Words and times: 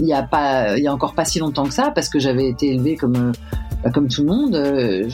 Il 0.00 0.06
y 0.06 0.12
a 0.12 0.22
pas, 0.22 0.76
il 0.76 0.84
y 0.84 0.86
a 0.86 0.92
encore 0.92 1.14
pas 1.14 1.24
si 1.24 1.38
longtemps 1.38 1.64
que 1.64 1.74
ça, 1.74 1.90
parce 1.94 2.08
que 2.08 2.18
j'avais 2.18 2.48
été 2.48 2.68
élevée 2.72 2.96
comme 2.96 3.32
bah, 3.82 3.90
comme 3.90 4.08
tout 4.08 4.22
le 4.22 4.28
monde, 4.28 4.56
euh, 4.56 5.08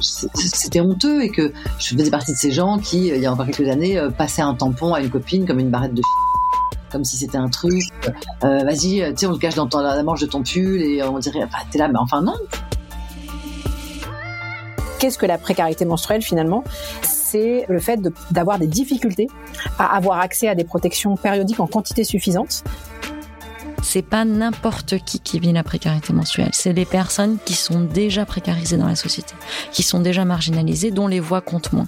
c'était 0.00 0.80
honteux 0.80 1.22
et 1.22 1.28
que 1.28 1.52
je 1.78 1.94
faisais 1.94 2.10
partie 2.10 2.32
de 2.32 2.36
ces 2.38 2.50
gens 2.50 2.78
qui, 2.78 3.08
il 3.08 3.20
y 3.20 3.26
a 3.26 3.32
encore 3.32 3.46
quelques 3.46 3.68
années, 3.68 3.98
euh, 3.98 4.08
passaient 4.10 4.42
un 4.42 4.54
tampon 4.54 4.94
à 4.94 5.00
une 5.00 5.10
copine 5.10 5.46
comme 5.46 5.58
une 5.58 5.70
barrette 5.70 5.94
de 5.94 6.02
comme 6.90 7.04
si 7.04 7.16
c'était 7.16 7.36
un 7.36 7.48
truc. 7.48 7.82
Euh, 8.44 8.62
Vas-y, 8.64 9.04
tu 9.10 9.16
sais, 9.16 9.26
on 9.26 9.32
le 9.32 9.38
cache 9.38 9.54
dans 9.54 9.68
la 9.80 10.02
manche 10.02 10.20
de 10.20 10.26
ton 10.26 10.42
pull 10.42 10.80
et 10.80 11.02
on 11.02 11.18
dirait, 11.18 11.46
t'es 11.70 11.78
là, 11.78 11.88
mais 11.88 11.98
enfin 11.98 12.22
non. 12.22 12.36
Qu'est-ce 14.98 15.18
que 15.18 15.26
la 15.26 15.36
précarité 15.36 15.84
menstruelle 15.84 16.22
finalement? 16.22 16.64
C'est 17.36 17.66
le 17.68 17.80
fait 17.80 18.00
d'avoir 18.30 18.58
des 18.58 18.66
difficultés 18.66 19.26
à 19.78 19.94
avoir 19.94 20.20
accès 20.20 20.48
à 20.48 20.54
des 20.54 20.64
protections 20.64 21.16
périodiques 21.16 21.60
en 21.60 21.66
quantité 21.66 22.02
suffisante 22.02 22.64
c'est 23.82 24.02
pas 24.02 24.24
n'importe 24.24 24.98
qui 25.04 25.20
qui 25.20 25.38
vit 25.38 25.52
la 25.52 25.62
précarité 25.62 26.12
menstruelle. 26.12 26.48
C'est 26.52 26.72
les 26.72 26.84
personnes 26.84 27.38
qui 27.44 27.54
sont 27.54 27.82
déjà 27.82 28.26
précarisées 28.26 28.76
dans 28.76 28.88
la 28.88 28.96
société, 28.96 29.34
qui 29.70 29.84
sont 29.84 30.00
déjà 30.00 30.24
marginalisées, 30.24 30.90
dont 30.90 31.06
les 31.06 31.20
voix 31.20 31.40
comptent 31.40 31.72
moins. 31.72 31.86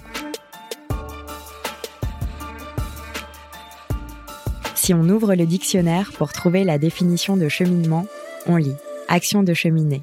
Si 4.77 4.94
on 4.94 5.08
ouvre 5.08 5.34
le 5.34 5.44
dictionnaire 5.44 6.12
pour 6.16 6.33
trouver 6.33 6.62
la 6.62 6.78
définition 6.78 7.36
de 7.36 7.48
cheminement, 7.48 8.06
on 8.46 8.56
lit 8.56 8.77
action 9.08 9.42
de 9.42 9.55
cheminer. 9.55 10.02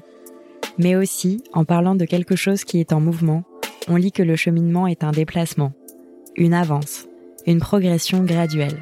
Mais 0.76 0.96
aussi, 0.96 1.42
en 1.54 1.64
parlant 1.64 1.94
de 1.94 2.04
quelque 2.04 2.36
chose 2.36 2.64
qui 2.64 2.78
est 2.78 2.92
en 2.92 3.00
mouvement, 3.00 3.44
on 3.88 3.96
lit 3.96 4.12
que 4.12 4.22
le 4.22 4.36
cheminement 4.36 4.86
est 4.86 5.04
un 5.04 5.12
déplacement, 5.12 5.72
une 6.34 6.54
avance, 6.54 7.06
une 7.46 7.60
progression 7.60 8.24
graduelle. 8.24 8.78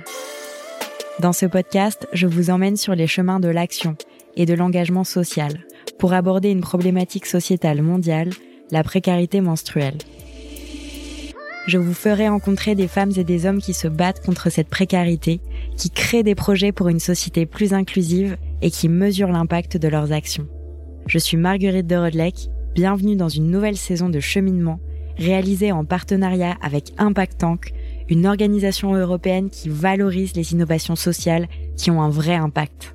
Dans 1.20 1.32
ce 1.32 1.46
podcast, 1.46 2.08
je 2.12 2.26
vous 2.26 2.50
emmène 2.50 2.76
sur 2.76 2.94
les 2.94 3.06
chemins 3.06 3.40
de 3.40 3.48
l'action 3.48 3.96
et 4.36 4.46
de 4.46 4.54
l'engagement 4.54 5.04
social 5.04 5.52
pour 5.98 6.12
aborder 6.12 6.50
une 6.50 6.62
problématique 6.62 7.26
sociétale 7.26 7.82
mondiale, 7.82 8.30
la 8.70 8.82
précarité 8.82 9.40
menstruelle. 9.40 9.98
Je 11.66 11.78
vous 11.78 11.94
ferai 11.94 12.28
rencontrer 12.28 12.74
des 12.74 12.88
femmes 12.88 13.12
et 13.16 13.24
des 13.24 13.46
hommes 13.46 13.60
qui 13.60 13.74
se 13.74 13.88
battent 13.88 14.24
contre 14.24 14.50
cette 14.50 14.68
précarité, 14.68 15.40
qui 15.76 15.90
créent 15.90 16.22
des 16.22 16.34
projets 16.34 16.72
pour 16.72 16.88
une 16.88 17.00
société 17.00 17.46
plus 17.46 17.72
inclusive 17.72 18.36
et 18.60 18.70
qui 18.70 18.88
mesurent 18.88 19.32
l'impact 19.32 19.76
de 19.76 19.88
leurs 19.88 20.12
actions. 20.12 20.48
Je 21.06 21.18
suis 21.18 21.36
Marguerite 21.36 21.86
de 21.86 21.96
Rodlec, 21.96 22.48
bienvenue 22.74 23.16
dans 23.16 23.28
une 23.28 23.50
nouvelle 23.50 23.76
saison 23.76 24.08
de 24.08 24.20
cheminement 24.20 24.80
réalisée 25.16 25.72
en 25.72 25.84
partenariat 25.84 26.56
avec 26.60 26.92
Impact 26.98 27.38
Tank, 27.38 27.72
une 28.08 28.26
organisation 28.26 28.94
européenne 28.94 29.50
qui 29.50 29.68
valorise 29.68 30.34
les 30.34 30.52
innovations 30.52 30.96
sociales 30.96 31.48
qui 31.76 31.90
ont 31.90 32.02
un 32.02 32.10
vrai 32.10 32.34
impact. 32.34 32.94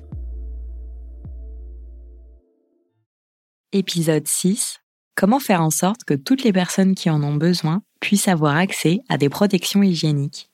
Épisode 3.72 4.26
6. 4.26 4.80
Comment 5.14 5.38
faire 5.38 5.62
en 5.62 5.70
sorte 5.70 6.04
que 6.04 6.14
toutes 6.14 6.44
les 6.44 6.52
personnes 6.52 6.94
qui 6.94 7.10
en 7.10 7.22
ont 7.22 7.34
besoin 7.34 7.82
puissent 8.00 8.28
avoir 8.28 8.56
accès 8.56 9.00
à 9.08 9.18
des 9.18 9.28
protections 9.28 9.82
hygiéniques? 9.82 10.50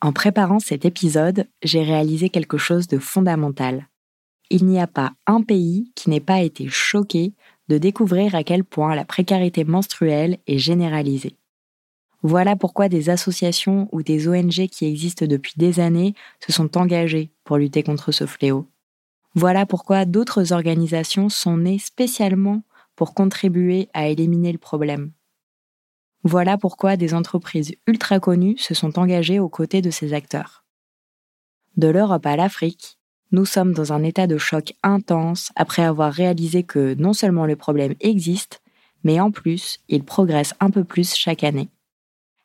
En 0.00 0.12
préparant 0.12 0.58
cet 0.58 0.84
épisode, 0.84 1.46
j'ai 1.62 1.82
réalisé 1.82 2.28
quelque 2.28 2.58
chose 2.58 2.88
de 2.88 2.98
fondamental. 2.98 3.88
Il 4.50 4.66
n'y 4.66 4.80
a 4.80 4.86
pas 4.86 5.12
un 5.26 5.42
pays 5.42 5.92
qui 5.94 6.10
n'ait 6.10 6.20
pas 6.20 6.40
été 6.40 6.68
choqué 6.68 7.34
de 7.72 7.78
découvrir 7.78 8.34
à 8.34 8.44
quel 8.44 8.64
point 8.64 8.94
la 8.94 9.06
précarité 9.06 9.64
menstruelle 9.64 10.36
est 10.46 10.58
généralisée. 10.58 11.38
Voilà 12.22 12.54
pourquoi 12.54 12.90
des 12.90 13.08
associations 13.08 13.88
ou 13.92 14.02
des 14.02 14.28
ONG 14.28 14.68
qui 14.68 14.84
existent 14.84 15.24
depuis 15.24 15.54
des 15.56 15.80
années 15.80 16.14
se 16.38 16.52
sont 16.52 16.76
engagées 16.76 17.30
pour 17.44 17.56
lutter 17.56 17.82
contre 17.82 18.12
ce 18.12 18.26
fléau. 18.26 18.68
Voilà 19.34 19.64
pourquoi 19.64 20.04
d'autres 20.04 20.52
organisations 20.52 21.30
sont 21.30 21.56
nées 21.56 21.78
spécialement 21.78 22.62
pour 22.94 23.14
contribuer 23.14 23.88
à 23.94 24.06
éliminer 24.08 24.52
le 24.52 24.58
problème. 24.58 25.12
Voilà 26.24 26.58
pourquoi 26.58 26.98
des 26.98 27.14
entreprises 27.14 27.72
ultra 27.86 28.20
connues 28.20 28.58
se 28.58 28.74
sont 28.74 28.98
engagées 28.98 29.40
aux 29.40 29.48
côtés 29.48 29.80
de 29.80 29.90
ces 29.90 30.12
acteurs. 30.12 30.66
De 31.78 31.88
l'Europe 31.88 32.26
à 32.26 32.36
l'Afrique, 32.36 32.98
nous 33.32 33.44
sommes 33.44 33.72
dans 33.72 33.92
un 33.92 34.02
état 34.02 34.26
de 34.26 34.38
choc 34.38 34.74
intense 34.82 35.50
après 35.56 35.82
avoir 35.82 36.12
réalisé 36.12 36.62
que 36.62 36.94
non 36.94 37.12
seulement 37.12 37.46
le 37.46 37.56
problème 37.56 37.94
existe, 38.00 38.62
mais 39.04 39.18
en 39.18 39.30
plus, 39.30 39.78
il 39.88 40.04
progresse 40.04 40.54
un 40.60 40.70
peu 40.70 40.84
plus 40.84 41.14
chaque 41.14 41.42
année 41.42 41.70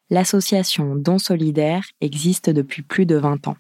l'association 0.10 0.96
Don 0.96 1.20
Solidaire 1.20 1.84
existe 2.02 2.50
depuis 2.50 2.82
plus 2.82 3.06
de 3.06 3.16
20 3.16 3.48
ans. 3.48 3.58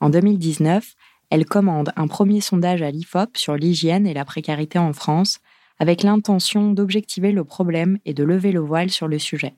En 0.00 0.10
2019, 0.10 0.94
elle 1.30 1.46
commande 1.46 1.92
un 1.96 2.08
premier 2.08 2.40
sondage 2.40 2.82
à 2.82 2.90
l'IFOP 2.90 3.36
sur 3.36 3.56
l'hygiène 3.56 4.06
et 4.06 4.14
la 4.14 4.24
précarité 4.24 4.78
en 4.78 4.92
France, 4.92 5.38
avec 5.78 6.02
l'intention 6.02 6.72
d'objectiver 6.72 7.32
le 7.32 7.44
problème 7.44 7.98
et 8.04 8.14
de 8.14 8.24
lever 8.24 8.52
le 8.52 8.60
voile 8.60 8.90
sur 8.90 9.08
le 9.08 9.18
sujet. 9.18 9.54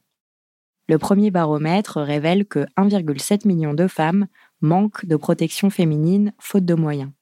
Le 0.88 0.98
premier 0.98 1.30
baromètre 1.30 2.00
révèle 2.00 2.44
que 2.44 2.66
1,7 2.76 3.48
million 3.48 3.72
de 3.72 3.86
femmes 3.86 4.26
manquent 4.64 5.06
de 5.06 5.14
protection 5.16 5.70
féminine 5.70 6.32
faute 6.40 6.64
de 6.64 6.74
moyens. 6.74 7.12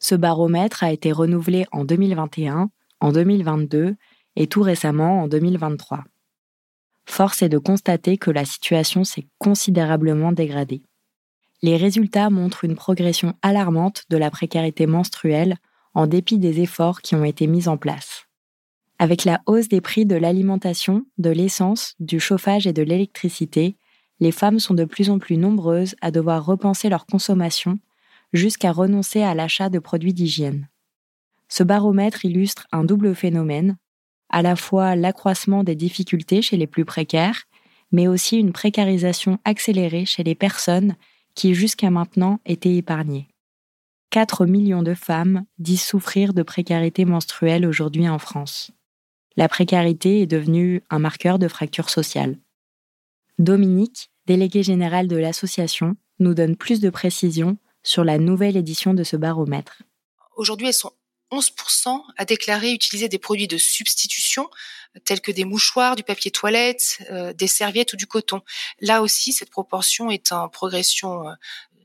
Ce 0.00 0.16
baromètre 0.16 0.82
a 0.82 0.92
été 0.92 1.12
renouvelé 1.12 1.66
en 1.70 1.84
2021, 1.84 2.70
en 3.00 3.12
2022 3.12 3.94
et 4.36 4.46
tout 4.48 4.62
récemment 4.62 5.22
en 5.22 5.28
2023 5.28 6.04
force 7.06 7.42
est 7.42 7.48
de 7.48 7.58
constater 7.58 8.16
que 8.16 8.30
la 8.30 8.44
situation 8.44 9.04
s'est 9.04 9.26
considérablement 9.38 10.32
dégradée. 10.32 10.82
Les 11.62 11.76
résultats 11.76 12.30
montrent 12.30 12.64
une 12.64 12.74
progression 12.74 13.34
alarmante 13.42 14.04
de 14.10 14.16
la 14.16 14.30
précarité 14.30 14.86
menstruelle 14.86 15.56
en 15.94 16.06
dépit 16.06 16.38
des 16.38 16.60
efforts 16.60 17.00
qui 17.00 17.14
ont 17.14 17.24
été 17.24 17.46
mis 17.46 17.68
en 17.68 17.76
place. 17.76 18.26
Avec 18.98 19.24
la 19.24 19.40
hausse 19.46 19.68
des 19.68 19.80
prix 19.80 20.06
de 20.06 20.16
l'alimentation, 20.16 21.06
de 21.18 21.30
l'essence, 21.30 21.94
du 22.00 22.20
chauffage 22.20 22.66
et 22.66 22.72
de 22.72 22.82
l'électricité, 22.82 23.76
les 24.20 24.32
femmes 24.32 24.58
sont 24.58 24.74
de 24.74 24.84
plus 24.84 25.10
en 25.10 25.18
plus 25.18 25.36
nombreuses 25.36 25.96
à 26.00 26.10
devoir 26.10 26.44
repenser 26.44 26.88
leur 26.88 27.06
consommation 27.06 27.78
jusqu'à 28.32 28.72
renoncer 28.72 29.22
à 29.22 29.34
l'achat 29.34 29.68
de 29.68 29.78
produits 29.78 30.14
d'hygiène. 30.14 30.68
Ce 31.48 31.62
baromètre 31.62 32.24
illustre 32.24 32.66
un 32.72 32.84
double 32.84 33.14
phénomène, 33.14 33.76
à 34.28 34.42
la 34.42 34.56
fois 34.56 34.96
l'accroissement 34.96 35.62
des 35.62 35.76
difficultés 35.76 36.42
chez 36.42 36.56
les 36.56 36.66
plus 36.66 36.84
précaires, 36.84 37.44
mais 37.92 38.08
aussi 38.08 38.38
une 38.38 38.52
précarisation 38.52 39.38
accélérée 39.44 40.04
chez 40.04 40.24
les 40.24 40.34
personnes 40.34 40.96
qui 41.34 41.54
jusqu'à 41.54 41.90
maintenant 41.90 42.40
étaient 42.44 42.74
épargnées. 42.76 43.28
4 44.10 44.46
millions 44.46 44.82
de 44.82 44.94
femmes 44.94 45.44
disent 45.58 45.82
souffrir 45.82 46.34
de 46.34 46.42
précarité 46.42 47.04
menstruelle 47.04 47.66
aujourd'hui 47.66 48.08
en 48.08 48.18
France. 48.18 48.70
La 49.36 49.48
précarité 49.48 50.22
est 50.22 50.26
devenue 50.26 50.82
un 50.90 51.00
marqueur 51.00 51.38
de 51.38 51.48
fracture 51.48 51.90
sociale. 51.90 52.36
Dominique, 53.38 54.10
délégué 54.26 54.62
général 54.62 55.08
de 55.08 55.16
l'association, 55.16 55.96
nous 56.18 56.34
donne 56.34 56.56
plus 56.56 56.80
de 56.80 56.90
précisions 56.90 57.58
sur 57.82 58.04
la 58.04 58.18
nouvelle 58.18 58.56
édition 58.56 58.94
de 58.94 59.04
ce 59.04 59.16
baromètre. 59.16 59.82
Aujourd'hui, 60.36 60.68
elles 60.68 60.74
sont 60.74 60.92
11% 61.32 62.00
a 62.16 62.24
déclaré 62.24 62.72
utiliser 62.72 63.08
des 63.08 63.18
produits 63.18 63.48
de 63.48 63.58
substitution 63.58 64.48
tels 65.04 65.20
que 65.20 65.32
des 65.32 65.44
mouchoirs, 65.44 65.96
du 65.96 66.02
papier 66.02 66.30
toilette, 66.30 66.98
euh, 67.10 67.32
des 67.32 67.48
serviettes 67.48 67.92
ou 67.92 67.96
du 67.96 68.06
coton. 68.06 68.42
Là 68.80 69.02
aussi, 69.02 69.32
cette 69.32 69.50
proportion 69.50 70.10
est 70.10 70.30
en 70.32 70.48
progression 70.48 71.28
euh, 71.28 71.32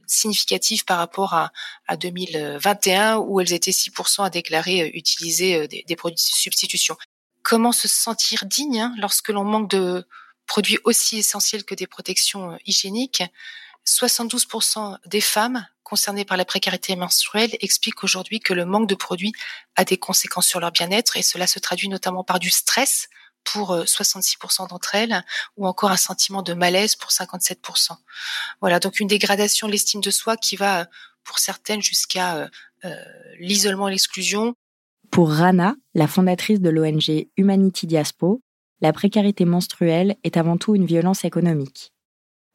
significative 0.05 0.85
par 0.85 0.97
rapport 0.97 1.33
à, 1.33 1.51
2021 1.99 3.17
où 3.17 3.39
elles 3.39 3.53
étaient 3.53 3.71
6% 3.71 4.23
à 4.23 4.29
déclarer 4.29 4.81
euh, 4.81 4.89
utiliser 4.93 5.67
des, 5.67 5.95
produits 5.95 6.15
de 6.15 6.19
substitution. 6.19 6.95
Comment 7.41 7.71
se 7.71 7.87
sentir 7.87 8.45
digne 8.45 8.79
hein, 8.79 8.95
lorsque 8.99 9.29
l'on 9.29 9.43
manque 9.43 9.69
de 9.69 10.05
produits 10.49 10.79
aussi 10.83 11.19
essentiels 11.19 11.63
que 11.63 11.75
des 11.75 11.87
protections 11.87 12.57
hygiéniques 12.65 13.23
72% 13.87 14.97
des 15.05 15.21
femmes 15.21 15.65
concernées 15.83 16.25
par 16.25 16.37
la 16.37 16.45
précarité 16.45 16.95
menstruelle 16.95 17.55
expliquent 17.61 18.03
aujourd'hui 18.03 18.39
que 18.39 18.53
le 18.53 18.65
manque 18.65 18.89
de 18.89 18.95
produits 18.95 19.31
a 19.75 19.85
des 19.85 19.97
conséquences 19.97 20.47
sur 20.47 20.59
leur 20.59 20.71
bien-être 20.71 21.17
et 21.17 21.21
cela 21.21 21.47
se 21.47 21.59
traduit 21.59 21.87
notamment 21.87 22.23
par 22.23 22.39
du 22.39 22.49
stress 22.49 23.07
pour 23.43 23.75
66% 23.75 24.63
euh, 24.63 24.67
d'entre 24.67 24.95
elles 24.95 25.23
ou 25.55 25.65
encore 25.65 25.91
un 25.91 25.97
sentiment 25.97 26.41
de 26.41 26.53
malaise 26.53 26.95
pour 26.95 27.11
57%. 27.11 27.91
Voilà, 28.59 28.79
donc 28.79 28.99
une 28.99 29.07
dégradation 29.07 29.67
de 29.67 29.71
l'estime 29.71 30.01
de 30.01 30.11
soi 30.11 30.35
qui 30.35 30.55
va 30.55 30.87
pour 31.23 31.39
certaines 31.39 31.81
jusqu'à 31.81 32.35
euh, 32.35 32.47
euh, 32.85 32.95
l'isolement 33.39 33.87
et 33.87 33.91
l'exclusion. 33.91 34.53
Pour 35.09 35.31
Rana, 35.31 35.75
la 35.95 36.07
fondatrice 36.07 36.59
de 36.59 36.69
l'ONG 36.69 37.27
Humanity 37.37 37.87
Diaspo, 37.87 38.41
la 38.81 38.93
précarité 38.93 39.45
menstruelle 39.45 40.15
est 40.23 40.37
avant 40.37 40.57
tout 40.57 40.75
une 40.75 40.85
violence 40.85 41.25
économique. 41.25 41.93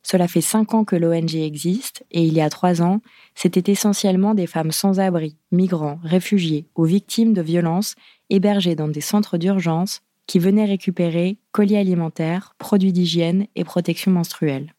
Cela 0.02 0.28
fait 0.28 0.42
cinq 0.42 0.74
ans 0.74 0.84
que 0.84 0.96
l'ONG 0.96 1.34
existe 1.34 2.04
et 2.10 2.22
il 2.22 2.34
y 2.34 2.42
a 2.42 2.50
trois 2.50 2.82
ans, 2.82 3.00
c'était 3.34 3.72
essentiellement 3.72 4.34
des 4.34 4.46
femmes 4.46 4.72
sans 4.72 5.00
abri, 5.00 5.38
migrants, 5.50 5.98
réfugiés 6.04 6.66
ou 6.76 6.84
victimes 6.84 7.32
de 7.32 7.40
violences 7.40 7.94
hébergées 8.28 8.74
dans 8.74 8.88
des 8.88 9.00
centres 9.00 9.38
d'urgence, 9.38 10.02
qui 10.26 10.38
venaient 10.38 10.64
récupérer 10.64 11.38
colis 11.52 11.76
alimentaires, 11.76 12.54
produits 12.58 12.92
d'hygiène 12.92 13.46
et 13.56 13.64
protection 13.64 14.10
menstruelle. 14.10 14.74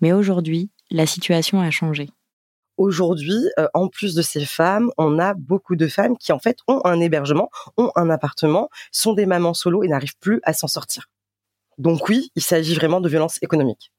Mais 0.00 0.12
aujourd'hui, 0.12 0.70
la 0.90 1.06
situation 1.06 1.60
a 1.60 1.70
changé. 1.70 2.08
Aujourd'hui, 2.78 3.50
euh, 3.58 3.66
en 3.74 3.88
plus 3.88 4.14
de 4.14 4.22
ces 4.22 4.44
femmes, 4.44 4.92
on 4.96 5.18
a 5.18 5.34
beaucoup 5.34 5.74
de 5.74 5.88
femmes 5.88 6.16
qui 6.16 6.32
en 6.32 6.38
fait 6.38 6.58
ont 6.68 6.80
un 6.84 7.00
hébergement, 7.00 7.50
ont 7.76 7.90
un 7.96 8.08
appartement, 8.08 8.70
sont 8.92 9.14
des 9.14 9.26
mamans 9.26 9.52
solo 9.52 9.82
et 9.82 9.88
n'arrivent 9.88 10.16
plus 10.20 10.40
à 10.44 10.52
s'en 10.52 10.68
sortir. 10.68 11.10
Donc 11.76 12.08
oui, 12.08 12.30
il 12.36 12.42
s'agit 12.42 12.76
vraiment 12.76 13.00
de 13.00 13.08
violence 13.08 13.42
économique. 13.42 13.92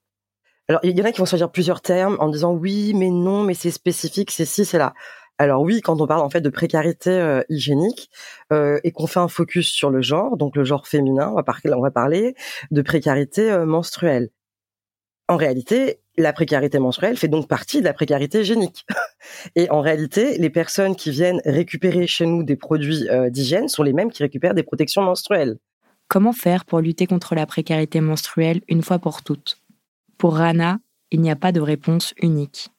Alors 0.70 0.80
il 0.84 0.98
y 0.98 1.02
en 1.02 1.06
a 1.06 1.12
qui 1.12 1.20
vont 1.20 1.26
choisir 1.26 1.52
plusieurs 1.52 1.81
termes 1.81 2.16
en 2.22 2.30
disant 2.30 2.54
oui, 2.54 2.94
mais 2.96 3.10
non, 3.10 3.44
mais 3.44 3.54
c'est 3.54 3.72
spécifique, 3.72 4.31
c'est 4.31 4.46
ci, 4.46 4.64
c'est 4.64 4.78
là. 4.78 4.94
Alors 5.38 5.62
oui, 5.62 5.82
quand 5.82 6.00
on 6.00 6.08
parle 6.08 6.22
en 6.22 6.30
fait 6.30 6.42
de 6.42 6.50
précarité 6.50 7.10
euh, 7.10 7.42
hygiénique 7.50 8.10
euh, 8.54 8.80
et 8.86 8.94
qu'on 8.94 9.08
fait 9.08 9.20
un 9.20 9.28
focus 9.28 9.68
sur 9.68 9.90
le 9.90 10.02
genre, 10.02 10.38
donc 10.38 10.56
le 10.56 10.64
genre 10.64 10.88
féminin, 10.88 11.34
on 11.36 11.36
va 11.36 11.44
on 11.75 11.82
va 11.82 11.92
parler 11.92 12.34
de 12.72 12.82
précarité 12.82 13.58
menstruelle. 13.66 14.30
En 15.28 15.36
réalité, 15.36 16.00
la 16.19 16.33
précarité 16.33 16.80
menstruelle 16.80 17.18
fait 17.18 17.27
donc 17.27 17.48
partie 17.48 17.80
de 17.80 17.86
la 17.86 17.94
précarité 17.94 18.44
génique. 18.44 18.86
Et 19.56 19.69
en 19.69 19.81
réalité, 19.81 20.38
les 20.38 20.50
personnes 20.50 20.95
qui 20.95 21.12
viennent 21.12 21.42
récupérer 21.45 22.07
chez 22.07 22.25
nous 22.25 22.44
des 22.44 22.56
produits 22.56 23.07
euh, 23.10 23.30
d'hygiène 23.30 23.68
sont 23.68 23.83
les 23.83 23.94
mêmes 23.94 24.12
qui 24.12 24.24
récupèrent 24.24 24.54
des 24.54 24.63
protections 24.63 25.01
menstruelles. 25.01 25.57
Comment 26.07 26.33
faire 26.33 26.66
pour 26.66 26.80
lutter 26.80 27.07
contre 27.07 27.36
la 27.36 27.45
précarité 27.45 28.01
menstruelle 28.01 28.62
une 28.68 28.81
fois 28.81 29.00
pour 29.00 29.24
toutes? 29.24 29.57
Pour 30.18 30.38
Rana, 30.38 30.80
il 31.12 31.21
n'y 31.21 31.31
a 31.31 31.36
pas 31.36 31.51
de 31.51 31.62
réponse 31.62 32.13
unique. 32.22 32.69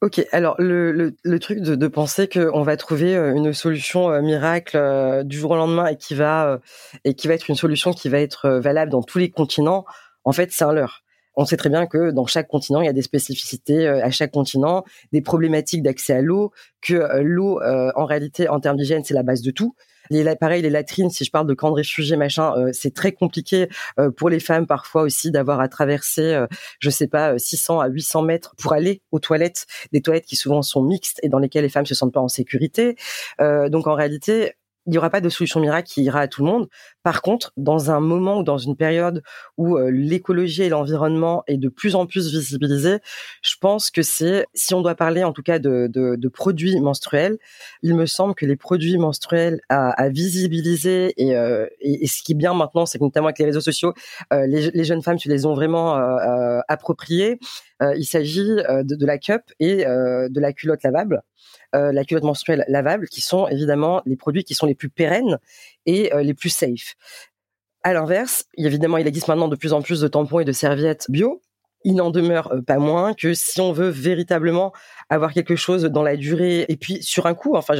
Ok, 0.00 0.24
alors 0.30 0.54
le, 0.58 1.12
truc 1.40 1.58
de, 1.60 1.88
penser 1.88 2.28
qu'on 2.28 2.62
va 2.62 2.76
trouver 2.76 3.16
euh, 3.16 3.34
une 3.34 3.52
solution 3.52 4.10
euh, 4.10 4.22
miracle 4.22 5.24
du 5.24 5.36
jour 5.36 5.50
au 5.52 5.56
lendemain 5.56 5.88
et 5.88 5.96
qui 5.96 6.14
va 6.14 6.60
et 7.04 7.14
qui 7.14 7.26
va 7.26 7.34
être 7.34 7.48
une 7.48 7.56
solution 7.56 7.92
qui 7.92 8.08
va 8.08 8.20
être 8.20 8.48
valable 8.48 8.92
dans 8.92 9.02
tous 9.02 9.18
les 9.18 9.28
continents, 9.28 9.84
en 10.22 10.32
fait, 10.32 10.52
c'est 10.52 10.64
un 10.64 10.72
leurre 10.72 11.02
on 11.38 11.44
sait 11.44 11.56
très 11.56 11.70
bien 11.70 11.86
que 11.86 12.10
dans 12.10 12.26
chaque 12.26 12.48
continent, 12.48 12.80
il 12.80 12.86
y 12.86 12.90
a 12.90 12.92
des 12.92 13.00
spécificités 13.02 13.86
euh, 13.86 14.04
à 14.04 14.10
chaque 14.10 14.32
continent, 14.32 14.84
des 15.12 15.22
problématiques 15.22 15.84
d'accès 15.84 16.12
à 16.12 16.20
l'eau, 16.20 16.50
que 16.82 16.94
euh, 16.94 17.22
l'eau, 17.22 17.62
euh, 17.62 17.92
en 17.94 18.04
réalité, 18.06 18.48
en 18.48 18.58
termes 18.58 18.76
d'hygiène, 18.76 19.04
c'est 19.04 19.14
la 19.14 19.22
base 19.22 19.40
de 19.42 19.52
tout. 19.52 19.76
Les, 20.10 20.24
pareil, 20.34 20.62
les 20.62 20.70
latrines, 20.70 21.10
si 21.10 21.24
je 21.24 21.30
parle 21.30 21.46
de 21.46 21.54
camps 21.54 21.70
de 21.70 21.76
réfugiés, 21.76 22.16
machin, 22.16 22.54
c'est 22.72 22.94
très 22.94 23.12
compliqué 23.12 23.68
pour 24.16 24.30
les 24.30 24.40
femmes 24.40 24.66
parfois 24.66 25.02
aussi 25.02 25.30
d'avoir 25.30 25.60
à 25.60 25.68
traverser, 25.68 26.46
je 26.80 26.88
sais 26.88 27.08
pas, 27.08 27.38
600 27.38 27.80
à 27.80 27.88
800 27.88 28.22
mètres 28.22 28.54
pour 28.56 28.72
aller 28.72 29.02
aux 29.12 29.18
toilettes, 29.18 29.66
des 29.92 30.00
toilettes 30.00 30.24
qui 30.24 30.34
souvent 30.34 30.62
sont 30.62 30.80
mixtes 30.80 31.20
et 31.22 31.28
dans 31.28 31.38
lesquelles 31.38 31.64
les 31.64 31.68
femmes 31.68 31.84
se 31.84 31.94
sentent 31.94 32.14
pas 32.14 32.22
en 32.22 32.28
sécurité. 32.28 32.96
donc 33.38 33.86
en 33.86 33.92
réalité, 33.92 34.54
il 34.88 34.92
n'y 34.92 34.98
aura 34.98 35.10
pas 35.10 35.20
de 35.20 35.28
solution 35.28 35.60
miracle 35.60 35.86
qui 35.86 36.02
ira 36.02 36.20
à 36.20 36.28
tout 36.28 36.42
le 36.42 36.50
monde. 36.50 36.66
Par 37.02 37.20
contre, 37.20 37.52
dans 37.58 37.90
un 37.90 38.00
moment 38.00 38.38
ou 38.38 38.42
dans 38.42 38.56
une 38.56 38.74
période 38.74 39.22
où 39.58 39.76
euh, 39.76 39.90
l'écologie 39.90 40.62
et 40.62 40.70
l'environnement 40.70 41.44
est 41.46 41.58
de 41.58 41.68
plus 41.68 41.94
en 41.94 42.06
plus 42.06 42.30
visibilisé, 42.32 42.96
je 43.42 43.54
pense 43.60 43.90
que 43.90 44.00
c'est, 44.00 44.46
si 44.54 44.72
on 44.72 44.80
doit 44.80 44.94
parler 44.94 45.24
en 45.24 45.32
tout 45.34 45.42
cas 45.42 45.58
de, 45.58 45.88
de, 45.92 46.16
de 46.16 46.28
produits 46.28 46.80
menstruels, 46.80 47.36
il 47.82 47.94
me 47.94 48.06
semble 48.06 48.34
que 48.34 48.46
les 48.46 48.56
produits 48.56 48.96
menstruels 48.96 49.60
à, 49.68 49.90
à 49.90 50.08
visibiliser 50.08 51.12
et, 51.18 51.36
euh, 51.36 51.66
et, 51.82 52.06
ce 52.06 52.22
qui 52.22 52.32
est 52.32 52.34
bien 52.34 52.54
maintenant, 52.54 52.86
c'est 52.86 52.98
que 52.98 53.04
notamment 53.04 53.26
avec 53.26 53.38
les 53.38 53.44
réseaux 53.44 53.60
sociaux, 53.60 53.92
euh, 54.32 54.46
les, 54.46 54.84
jeunes 54.84 55.02
femmes 55.02 55.18
se 55.18 55.28
les 55.28 55.44
ont 55.44 55.52
vraiment 55.52 55.96
appropriés. 56.68 57.38
il 57.82 58.04
s'agit 58.04 58.42
de, 58.42 58.94
de, 58.96 59.06
la 59.06 59.18
cup 59.18 59.42
et 59.60 59.84
de 59.84 60.40
la 60.40 60.52
culotte 60.54 60.82
lavable. 60.82 61.22
Euh, 61.74 61.92
la 61.92 62.04
culotte 62.04 62.24
menstruelle 62.24 62.64
lavable, 62.68 63.08
qui 63.08 63.20
sont 63.20 63.46
évidemment 63.48 64.00
les 64.06 64.16
produits 64.16 64.42
qui 64.42 64.54
sont 64.54 64.64
les 64.64 64.74
plus 64.74 64.88
pérennes 64.88 65.38
et 65.84 66.14
euh, 66.14 66.22
les 66.22 66.32
plus 66.32 66.48
safe. 66.48 66.94
À 67.82 67.92
l'inverse, 67.92 68.46
évidemment, 68.56 68.96
il 68.96 69.06
existe 69.06 69.28
maintenant 69.28 69.48
de 69.48 69.56
plus 69.56 69.74
en 69.74 69.82
plus 69.82 70.00
de 70.00 70.08
tampons 70.08 70.40
et 70.40 70.44
de 70.46 70.52
serviettes 70.52 71.10
bio. 71.10 71.42
Il 71.84 71.94
n'en 71.94 72.10
demeure 72.10 72.52
pas 72.66 72.78
moins 72.78 73.14
que 73.14 73.34
si 73.34 73.60
on 73.60 73.72
veut 73.72 73.88
véritablement 73.88 74.72
avoir 75.10 75.32
quelque 75.32 75.56
chose 75.56 75.84
dans 75.84 76.02
la 76.02 76.16
durée 76.16 76.66
et 76.68 76.76
puis 76.76 77.02
sur 77.02 77.26
un 77.26 77.34
coup, 77.34 77.56
enfin 77.56 77.74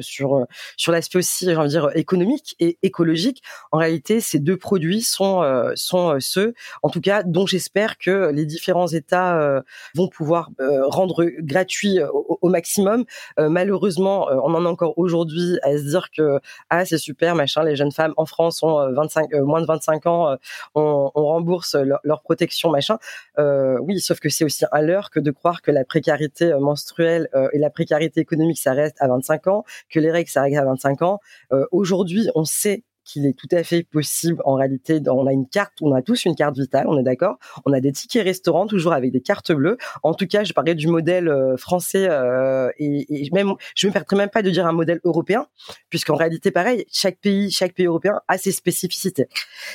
sur 0.00 0.46
sur 0.76 0.92
l'aspect 0.92 1.18
aussi, 1.18 1.44
j'ai 1.44 1.56
envie 1.56 1.68
de 1.68 1.72
dire 1.72 1.90
économique 1.94 2.56
et 2.58 2.78
écologique. 2.82 3.42
En 3.72 3.78
réalité, 3.78 4.20
ces 4.20 4.38
deux 4.38 4.56
produits 4.56 5.02
sont 5.02 5.42
sont 5.74 6.16
ceux, 6.20 6.54
en 6.82 6.88
tout 6.88 7.00
cas, 7.00 7.22
dont 7.22 7.46
j'espère 7.46 7.98
que 7.98 8.30
les 8.32 8.46
différents 8.46 8.88
États 8.88 9.62
vont 9.94 10.08
pouvoir 10.08 10.50
rendre 10.88 11.24
gratuits 11.38 12.00
au, 12.12 12.48
maximum. 12.48 13.04
malheureusement, 13.38 14.28
on 14.30 14.54
en 14.54 14.64
a 14.64 14.68
encore 14.68 14.94
aujourd'hui 14.96 15.58
à 15.62 15.76
se 15.76 15.84
dire 15.84 16.10
que 16.10 16.40
ah 16.70 16.84
c'est 16.84 16.98
super 16.98 17.34
machin, 17.34 17.62
les 17.64 17.76
jeunes 17.76 17.92
femmes 17.92 18.14
en 18.16 18.26
France 18.26 18.62
ont 18.62 18.92
25 18.92 19.32
moins 19.42 19.60
de 19.60 19.66
25 19.66 20.06
ans, 20.06 20.36
on, 20.74 21.10
on 21.14 21.24
rembourse 21.26 21.74
leur, 21.74 22.00
leur, 22.02 22.22
protection 22.22 22.70
machin. 22.70 22.98
Oui, 23.38 24.00
sauf 24.00 24.20
que 24.20 24.28
c'est 24.28 24.44
aussi 24.44 24.64
un 24.72 24.80
leurre 24.80 25.10
que 25.10 25.20
de 25.20 25.30
croire 25.30 25.62
que 25.62 25.70
la 25.70 25.84
précarité 25.84 26.52
euh, 26.52 26.60
menstruelle 26.60 27.28
euh, 27.34 27.48
et 27.52 27.58
la 27.58 27.70
précarité 27.70 28.20
économique, 28.20 28.58
ça 28.58 28.72
reste 28.72 28.96
à 29.00 29.08
25 29.08 29.46
ans, 29.48 29.64
que 29.90 30.00
les 30.00 30.10
règles, 30.10 30.30
ça 30.30 30.42
reste 30.42 30.56
à 30.56 30.64
25 30.64 31.02
ans. 31.02 31.20
Euh, 31.52 31.66
aujourd'hui, 31.70 32.28
on 32.34 32.44
sait 32.44 32.82
qu'il 33.06 33.24
est 33.24 33.32
tout 33.32 33.48
à 33.52 33.62
fait 33.62 33.84
possible 33.84 34.42
en 34.44 34.54
réalité. 34.54 35.00
On 35.08 35.26
a 35.26 35.32
une 35.32 35.48
carte, 35.48 35.74
on 35.80 35.94
a 35.94 36.02
tous 36.02 36.24
une 36.24 36.34
carte 36.34 36.58
vitale, 36.58 36.86
on 36.88 36.98
est 36.98 37.02
d'accord. 37.02 37.38
On 37.64 37.72
a 37.72 37.80
des 37.80 37.92
tickets 37.92 38.24
restaurants 38.24 38.66
toujours 38.66 38.92
avec 38.92 39.12
des 39.12 39.20
cartes 39.20 39.52
bleues. 39.52 39.78
En 40.02 40.12
tout 40.12 40.26
cas, 40.26 40.44
je 40.44 40.52
parlais 40.52 40.74
du 40.74 40.88
modèle 40.88 41.28
euh, 41.28 41.56
français 41.56 42.08
euh, 42.10 42.68
et, 42.78 43.30
même, 43.32 43.54
je 43.74 43.86
me 43.86 43.92
permettrais 43.92 44.16
même 44.16 44.28
pas 44.28 44.42
de 44.42 44.50
dire 44.50 44.66
un 44.66 44.72
modèle 44.72 45.00
européen, 45.04 45.46
puisqu'en 45.88 46.16
réalité, 46.16 46.50
pareil, 46.50 46.84
chaque 46.90 47.18
pays, 47.18 47.50
chaque 47.50 47.74
pays 47.74 47.86
européen 47.86 48.20
a 48.28 48.38
ses 48.38 48.52
spécificités. 48.52 49.28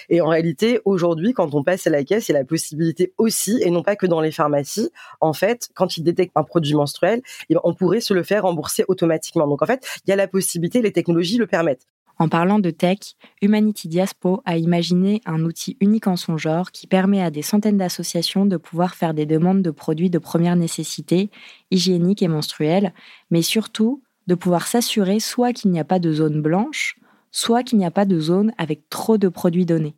Et 0.09 0.19
en 0.19 0.27
réalité, 0.27 0.81
aujourd'hui, 0.83 1.33
quand 1.33 1.55
on 1.55 1.63
passe 1.63 1.87
à 1.87 1.89
la 1.89 2.03
caisse, 2.03 2.27
il 2.27 2.33
y 2.33 2.35
a 2.35 2.39
la 2.39 2.45
possibilité 2.45 3.13
aussi, 3.17 3.61
et 3.61 3.71
non 3.71 3.81
pas 3.81 3.95
que 3.95 4.05
dans 4.05 4.19
les 4.19 4.31
pharmacies, 4.31 4.91
en 5.21 5.33
fait, 5.33 5.69
quand 5.73 5.97
ils 5.97 6.03
détectent 6.03 6.35
un 6.35 6.43
produit 6.43 6.75
menstruel, 6.75 7.21
eh 7.49 7.53
ben, 7.53 7.61
on 7.63 7.73
pourrait 7.73 8.01
se 8.01 8.13
le 8.13 8.23
faire 8.23 8.43
rembourser 8.43 8.83
automatiquement. 8.87 9.47
Donc 9.47 9.61
en 9.61 9.65
fait, 9.65 9.87
il 10.05 10.09
y 10.09 10.13
a 10.13 10.17
la 10.17 10.27
possibilité, 10.27 10.81
les 10.81 10.91
technologies 10.91 11.37
le 11.37 11.47
permettent. 11.47 11.87
En 12.21 12.29
parlant 12.29 12.59
de 12.59 12.69
tech, 12.69 12.99
Humanity 13.41 13.87
Diaspo 13.87 14.43
a 14.45 14.55
imaginé 14.55 15.21
un 15.25 15.43
outil 15.43 15.75
unique 15.79 16.05
en 16.05 16.15
son 16.15 16.37
genre 16.37 16.69
qui 16.69 16.85
permet 16.85 17.19
à 17.19 17.31
des 17.31 17.41
centaines 17.41 17.77
d'associations 17.77 18.45
de 18.45 18.57
pouvoir 18.57 18.93
faire 18.93 19.15
des 19.15 19.25
demandes 19.25 19.63
de 19.63 19.71
produits 19.71 20.11
de 20.11 20.19
première 20.19 20.55
nécessité, 20.55 21.31
hygiéniques 21.71 22.21
et 22.21 22.27
menstruels, 22.27 22.93
mais 23.31 23.41
surtout 23.41 24.03
de 24.27 24.35
pouvoir 24.35 24.67
s'assurer 24.67 25.19
soit 25.19 25.51
qu'il 25.51 25.71
n'y 25.71 25.79
a 25.79 25.83
pas 25.83 25.97
de 25.97 26.13
zone 26.13 26.43
blanche, 26.43 26.95
soit 27.31 27.63
qu'il 27.63 27.79
n'y 27.79 27.87
a 27.87 27.91
pas 27.91 28.05
de 28.05 28.19
zone 28.19 28.53
avec 28.59 28.87
trop 28.89 29.17
de 29.17 29.27
produits 29.27 29.65
donnés. 29.65 29.95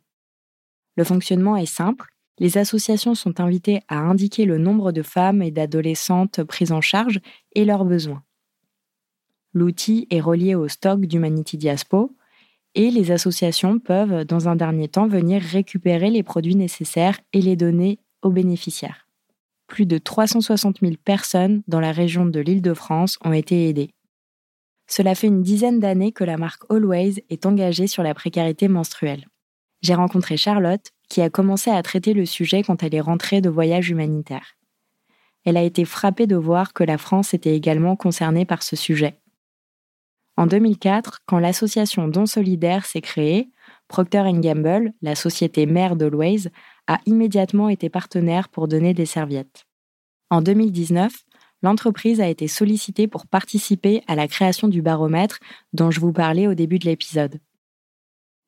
Le 0.96 1.04
fonctionnement 1.04 1.58
est 1.58 1.66
simple. 1.66 2.08
Les 2.38 2.56
associations 2.56 3.14
sont 3.14 3.38
invitées 3.38 3.82
à 3.88 3.98
indiquer 3.98 4.46
le 4.46 4.56
nombre 4.56 4.92
de 4.92 5.02
femmes 5.02 5.42
et 5.42 5.50
d'adolescentes 5.50 6.42
prises 6.42 6.72
en 6.72 6.80
charge 6.80 7.20
et 7.54 7.66
leurs 7.66 7.84
besoins. 7.84 8.23
L'outil 9.54 10.08
est 10.10 10.20
relié 10.20 10.56
au 10.56 10.66
stock 10.68 11.00
d'Humanity 11.02 11.56
Diaspo 11.56 12.16
et 12.74 12.90
les 12.90 13.12
associations 13.12 13.78
peuvent, 13.78 14.24
dans 14.24 14.48
un 14.48 14.56
dernier 14.56 14.88
temps, 14.88 15.06
venir 15.06 15.40
récupérer 15.40 16.10
les 16.10 16.24
produits 16.24 16.56
nécessaires 16.56 17.20
et 17.32 17.40
les 17.40 17.54
donner 17.54 18.00
aux 18.22 18.30
bénéficiaires. 18.30 19.06
Plus 19.68 19.86
de 19.86 19.96
360 19.96 20.80
000 20.80 20.94
personnes 21.04 21.62
dans 21.68 21.80
la 21.80 21.92
région 21.92 22.26
de 22.26 22.40
l'Île-de-France 22.40 23.18
ont 23.24 23.32
été 23.32 23.68
aidées. 23.68 23.90
Cela 24.88 25.14
fait 25.14 25.28
une 25.28 25.42
dizaine 25.42 25.78
d'années 25.78 26.12
que 26.12 26.24
la 26.24 26.36
marque 26.36 26.64
Always 26.68 27.24
est 27.30 27.46
engagée 27.46 27.86
sur 27.86 28.02
la 28.02 28.12
précarité 28.12 28.68
menstruelle. 28.68 29.26
J'ai 29.80 29.94
rencontré 29.94 30.36
Charlotte, 30.36 30.90
qui 31.08 31.22
a 31.22 31.30
commencé 31.30 31.70
à 31.70 31.82
traiter 31.82 32.12
le 32.12 32.26
sujet 32.26 32.62
quand 32.62 32.82
elle 32.82 32.94
est 32.94 33.00
rentrée 33.00 33.40
de 33.40 33.50
voyage 33.50 33.90
humanitaire. 33.90 34.56
Elle 35.44 35.56
a 35.56 35.62
été 35.62 35.84
frappée 35.84 36.26
de 36.26 36.36
voir 36.36 36.72
que 36.72 36.84
la 36.84 36.98
France 36.98 37.34
était 37.34 37.54
également 37.54 37.96
concernée 37.96 38.44
par 38.44 38.62
ce 38.62 38.76
sujet. 38.76 39.20
En 40.36 40.46
2004, 40.46 41.20
quand 41.26 41.38
l'association 41.38 42.08
Don 42.08 42.26
Solidaire 42.26 42.86
s'est 42.86 43.00
créée, 43.00 43.50
Procter 43.88 44.24
Gamble, 44.32 44.92
la 45.02 45.14
société 45.14 45.66
mère 45.66 45.94
d'Always, 45.94 46.50
a 46.86 46.98
immédiatement 47.06 47.68
été 47.68 47.88
partenaire 47.88 48.48
pour 48.48 48.66
donner 48.66 48.94
des 48.94 49.06
serviettes. 49.06 49.66
En 50.30 50.42
2019, 50.42 51.12
l'entreprise 51.62 52.20
a 52.20 52.28
été 52.28 52.48
sollicitée 52.48 53.06
pour 53.06 53.26
participer 53.26 54.02
à 54.06 54.16
la 54.16 54.26
création 54.26 54.68
du 54.68 54.82
baromètre 54.82 55.38
dont 55.72 55.90
je 55.90 56.00
vous 56.00 56.12
parlais 56.12 56.48
au 56.48 56.54
début 56.54 56.78
de 56.78 56.86
l'épisode. 56.86 57.38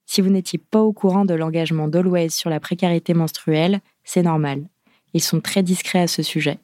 Si 0.06 0.20
vous 0.20 0.30
n'étiez 0.30 0.58
pas 0.58 0.82
au 0.82 0.92
courant 0.92 1.24
de 1.24 1.34
l'engagement 1.34 1.88
d'Always 1.88 2.30
sur 2.30 2.50
la 2.50 2.60
précarité 2.60 3.14
menstruelle, 3.14 3.80
c'est 4.04 4.22
normal. 4.22 4.68
Ils 5.14 5.22
sont 5.22 5.40
très 5.40 5.62
discrets 5.62 6.02
à 6.02 6.06
ce 6.08 6.22
sujet. 6.22 6.58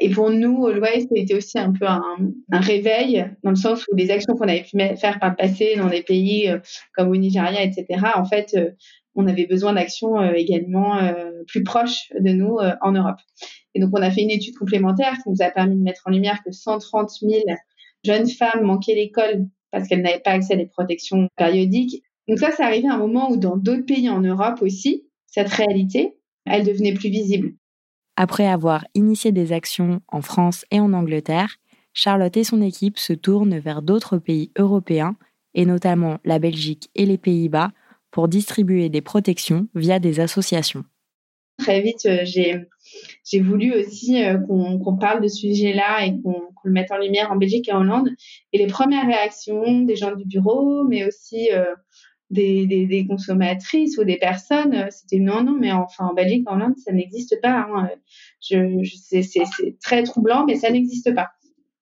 Et 0.00 0.10
pour 0.10 0.30
nous, 0.30 0.66
Always, 0.66 1.08
c'était 1.12 1.34
aussi 1.34 1.58
un 1.58 1.72
peu 1.72 1.86
un, 1.86 2.02
un, 2.52 2.60
réveil, 2.60 3.26
dans 3.42 3.50
le 3.50 3.56
sens 3.56 3.84
où 3.90 3.96
les 3.96 4.10
actions 4.10 4.34
qu'on 4.34 4.48
avait 4.48 4.62
pu 4.62 4.78
faire 4.96 5.18
par 5.18 5.30
le 5.30 5.36
passé 5.36 5.74
dans 5.76 5.88
des 5.88 6.02
pays 6.02 6.48
euh, 6.48 6.58
comme 6.94 7.08
au 7.08 7.16
Nigeria, 7.16 7.62
etc., 7.62 7.86
en 8.14 8.24
fait, 8.24 8.54
euh, 8.56 8.70
on 9.14 9.26
avait 9.26 9.46
besoin 9.46 9.72
d'actions 9.72 10.20
euh, 10.20 10.32
également 10.34 11.00
plus 11.48 11.64
proches 11.64 12.12
de 12.18 12.30
nous 12.30 12.58
en 12.82 12.92
Europe. 12.92 13.18
Et 13.74 13.80
donc, 13.80 13.90
on 13.92 14.02
a 14.02 14.10
fait 14.10 14.22
une 14.22 14.30
étude 14.30 14.56
complémentaire 14.56 15.14
qui 15.14 15.30
nous 15.30 15.42
a 15.42 15.50
permis 15.50 15.76
de 15.76 15.82
mettre 15.82 16.02
en 16.06 16.10
lumière 16.10 16.40
que 16.44 16.52
130 16.52 17.10
000 17.22 17.32
jeunes 18.04 18.28
femmes 18.28 18.62
manquaient 18.62 18.94
l'école 18.94 19.46
parce 19.72 19.88
qu'elles 19.88 20.02
n'avaient 20.02 20.20
pas 20.20 20.32
accès 20.32 20.54
à 20.54 20.56
des 20.56 20.66
protections 20.66 21.28
périodiques 21.36 22.02
Donc 22.28 22.38
ça, 22.38 22.52
c'est 22.52 22.62
arrivé 22.62 22.88
à 22.88 22.94
un 22.94 22.98
moment 22.98 23.30
où 23.30 23.36
dans 23.36 23.56
d'autres 23.56 23.84
pays 23.84 24.08
en 24.08 24.20
Europe 24.20 24.62
aussi, 24.62 25.04
cette 25.26 25.48
réalité, 25.48 26.14
elle 26.46 26.64
devenait 26.64 26.94
plus 26.94 27.10
visible. 27.10 27.54
Après 28.20 28.48
avoir 28.48 28.84
initié 28.96 29.30
des 29.30 29.52
actions 29.52 30.00
en 30.08 30.22
France 30.22 30.64
et 30.72 30.80
en 30.80 30.92
Angleterre, 30.92 31.58
Charlotte 31.92 32.36
et 32.36 32.42
son 32.42 32.60
équipe 32.60 32.98
se 32.98 33.12
tournent 33.12 33.60
vers 33.60 33.80
d'autres 33.80 34.18
pays 34.18 34.50
européens, 34.58 35.14
et 35.54 35.64
notamment 35.64 36.18
la 36.24 36.40
Belgique 36.40 36.90
et 36.96 37.06
les 37.06 37.16
Pays-Bas, 37.16 37.70
pour 38.10 38.26
distribuer 38.26 38.88
des 38.88 39.02
protections 39.02 39.68
via 39.76 40.00
des 40.00 40.18
associations. 40.18 40.82
Très 41.58 41.80
vite, 41.80 42.06
euh, 42.06 42.24
j'ai 42.24 43.40
voulu 43.40 43.72
aussi 43.72 44.24
euh, 44.24 44.36
qu'on 44.38 44.96
parle 44.96 45.22
de 45.22 45.28
ce 45.28 45.36
sujet-là 45.36 46.04
et 46.04 46.20
qu'on 46.20 46.42
le 46.64 46.72
mette 46.72 46.90
en 46.90 46.98
lumière 46.98 47.30
en 47.30 47.36
Belgique 47.36 47.68
et 47.68 47.72
en 47.72 47.82
Hollande. 47.82 48.10
Et 48.52 48.58
les 48.58 48.66
premières 48.66 49.06
réactions 49.06 49.82
des 49.82 49.94
gens 49.94 50.16
du 50.16 50.24
bureau, 50.24 50.82
mais 50.82 51.06
aussi 51.06 51.52
euh, 51.52 51.72
des, 52.30 53.06
consommatrices 53.08 53.98
ou 53.98 54.04
des 54.04 54.18
personnes, 54.18 54.74
euh, 54.74 54.86
c'était 54.90 55.18
non, 55.18 55.42
non, 55.42 55.56
mais 55.58 55.72
enfin 55.72 56.06
en 56.06 56.14
Belgique, 56.14 56.44
en 56.48 56.60
Inde, 56.60 56.76
ça 56.76 56.92
n'existe 56.92 57.40
pas. 57.40 57.66
Hein. 57.70 57.90
Je, 58.40 58.88
c'est 58.94 59.78
très 59.80 60.02
troublant, 60.02 60.44
mais 60.46 60.56
ça 60.56 60.70
n'existe 60.70 61.14
pas. 61.14 61.28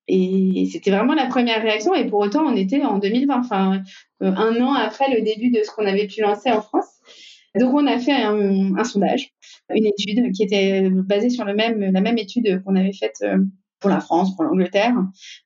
Et 0.09 0.69
c'était 0.71 0.93
vraiment 0.93 1.15
la 1.15 1.26
première 1.26 1.61
réaction. 1.62 1.93
Et 1.95 2.07
pour 2.07 2.21
autant, 2.21 2.45
on 2.45 2.55
était 2.55 2.85
en 2.85 2.99
2020, 2.99 3.38
enfin 3.38 3.83
euh, 4.23 4.33
un 4.33 4.61
an 4.61 4.73
après 4.73 5.12
le 5.12 5.23
début 5.23 5.50
de 5.50 5.62
ce 5.65 5.71
qu'on 5.71 5.87
avait 5.87 6.07
pu 6.07 6.21
lancer 6.21 6.50
en 6.50 6.62
France. 6.62 6.87
Donc 7.59 7.75
on 7.75 7.87
a 7.87 7.99
fait 7.99 8.12
un, 8.12 8.76
un, 8.76 8.85
sondage, 8.85 9.33
une 9.75 9.87
étude 9.87 10.31
qui 10.33 10.43
était 10.43 10.91
basée 10.91 11.31
sur 11.31 11.45
le 11.45 11.55
même, 11.55 11.81
la 11.81 12.00
même 12.03 12.19
étude 12.19 12.62
qu'on 12.62 12.76
avait 12.76 12.93
faite 12.93 13.17
euh, 13.23 13.38
pour 13.80 13.90
la 13.90 14.00
France, 14.00 14.35
pour 14.35 14.45
l'Angleterre, 14.45 14.95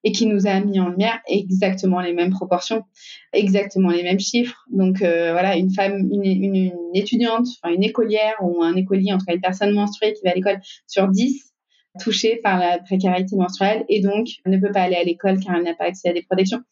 et 0.04 0.12
qui 0.12 0.26
nous 0.26 0.46
a 0.46 0.60
mis 0.60 0.78
en 0.78 0.88
lumière 0.88 1.18
exactement 1.26 2.00
les 2.00 2.12
mêmes 2.12 2.30
proportions, 2.30 2.84
exactement 3.32 3.90
les 3.90 4.02
mêmes 4.02 4.20
chiffres. 4.20 4.64
Donc 4.70 5.02
euh, 5.02 5.32
voilà, 5.32 5.56
une 5.56 5.72
femme, 5.72 6.08
une, 6.10 6.24
une, 6.24 6.72
étudiante, 6.94 7.46
enfin 7.62 7.74
une 7.74 7.82
écolière 7.82 8.34
ou 8.42 8.62
un 8.62 8.76
écolier, 8.76 9.12
en 9.12 9.18
tout 9.18 9.24
cas 9.26 9.34
une 9.34 9.40
personne 9.40 9.74
menstruée 9.74 10.12
qui 10.12 10.22
va 10.24 10.30
à 10.30 10.34
l'école 10.34 10.60
sur 10.86 11.08
10 11.08 11.50
touchée 11.98 12.36
par 12.42 12.58
la 12.58 12.78
précarité 12.78 13.34
menstruelle 13.36 13.84
et 13.88 14.00
donc 14.00 14.28
ne 14.46 14.58
peut 14.58 14.70
pas 14.70 14.82
aller 14.82 14.96
à 14.96 15.02
l'école 15.02 15.40
car 15.40 15.56
elle 15.56 15.64
n'a 15.64 15.74
pas 15.74 15.86
accès 15.86 16.08
à 16.08 16.12
des 16.12 16.22
protections. 16.22 16.62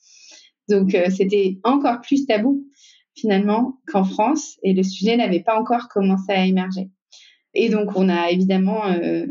Donc 0.69 0.95
euh, 0.95 1.11
c'était 1.11 1.59
encore 1.65 2.01
plus 2.01 2.27
tabou 2.27 2.65
finalement 3.17 3.81
qu'en 3.87 4.05
France 4.05 4.59
et 4.63 4.73
le 4.75 4.83
sujet 4.83 5.17
n'avait 5.17 5.43
pas 5.43 5.59
encore 5.59 5.89
commencé 5.89 6.31
à 6.31 6.47
émerger. 6.47 6.91
Et 7.61 7.71
donc, 7.71 7.97
on 7.97 8.09
a 8.09 8.31
évidemment 8.31 8.87
euh, 8.87 9.27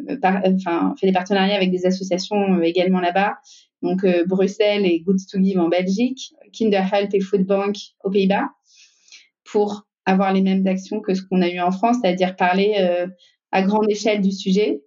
enfin, 0.54 0.94
fait 1.00 1.08
des 1.08 1.14
partenariats 1.14 1.56
avec 1.56 1.72
des 1.72 1.86
associations 1.86 2.56
euh, 2.56 2.62
également 2.62 3.00
là-bas. 3.00 3.38
Donc, 3.82 4.04
euh, 4.04 4.26
Bruxelles 4.26 4.86
et 4.86 5.00
Goods 5.00 5.26
to 5.32 5.42
Give 5.42 5.58
en 5.58 5.70
Belgique, 5.70 6.34
Kinderhelp 6.52 7.14
et 7.14 7.22
Food 7.22 7.46
Bank 7.46 7.78
aux 8.04 8.12
Pays-Bas, 8.12 8.50
pour 9.46 9.88
avoir 10.06 10.34
les 10.34 10.42
mêmes 10.42 10.68
actions 10.68 11.00
que 11.00 11.14
ce 11.14 11.22
qu'on 11.22 11.42
a 11.42 11.48
eu 11.48 11.62
en 11.62 11.72
France, 11.72 12.00
c'est-à-dire 12.02 12.36
parler 12.36 12.76
à 13.52 13.62
grande 13.62 13.90
échelle 13.90 14.22
du 14.22 14.32
sujet, 14.32 14.82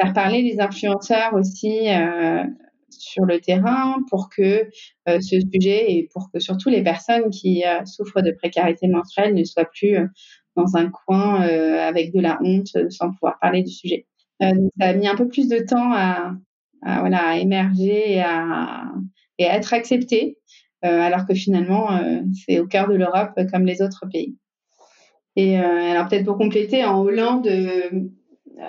faire 0.00 0.12
parler 0.12 0.42
les 0.42 0.60
influenceurs 0.60 1.34
aussi 1.34 1.86
sur 2.90 3.24
le 3.24 3.40
terrain 3.40 3.96
pour 4.10 4.28
que 4.28 4.68
ce 5.06 5.40
sujet 5.52 5.92
et 5.92 6.08
pour 6.12 6.30
que 6.32 6.40
surtout 6.40 6.68
les 6.68 6.82
personnes 6.82 7.30
qui 7.30 7.62
souffrent 7.84 8.22
de 8.22 8.32
précarité 8.32 8.88
menstruelle 8.88 9.34
ne 9.34 9.44
soient 9.44 9.70
plus 9.72 9.96
dans 10.56 10.76
un 10.76 10.90
coin 10.90 11.42
euh, 11.42 11.86
avec 11.86 12.12
de 12.12 12.20
la 12.20 12.38
honte 12.42 12.70
euh, 12.76 12.90
sans 12.90 13.10
pouvoir 13.10 13.38
parler 13.40 13.62
du 13.62 13.70
sujet. 13.70 14.06
Euh, 14.42 14.50
ça 14.80 14.88
a 14.88 14.92
mis 14.94 15.06
un 15.06 15.14
peu 15.14 15.28
plus 15.28 15.48
de 15.48 15.58
temps 15.58 15.92
à, 15.92 16.32
voilà, 16.82 17.28
à 17.28 17.36
émerger 17.36 18.14
et 18.14 18.22
à, 18.22 18.84
et 19.38 19.44
être 19.44 19.74
accepté, 19.74 20.38
alors 20.82 21.26
que 21.26 21.34
finalement, 21.34 21.88
c'est 22.32 22.60
au 22.60 22.66
cœur 22.66 22.88
de 22.88 22.94
l'Europe 22.94 23.32
comme 23.50 23.66
les 23.66 23.82
autres 23.82 24.04
pays. 24.12 24.36
Et 25.34 25.56
alors 25.56 26.06
peut-être 26.06 26.26
pour 26.26 26.38
compléter, 26.38 26.84
en 26.84 27.00
Hollande, 27.00 27.48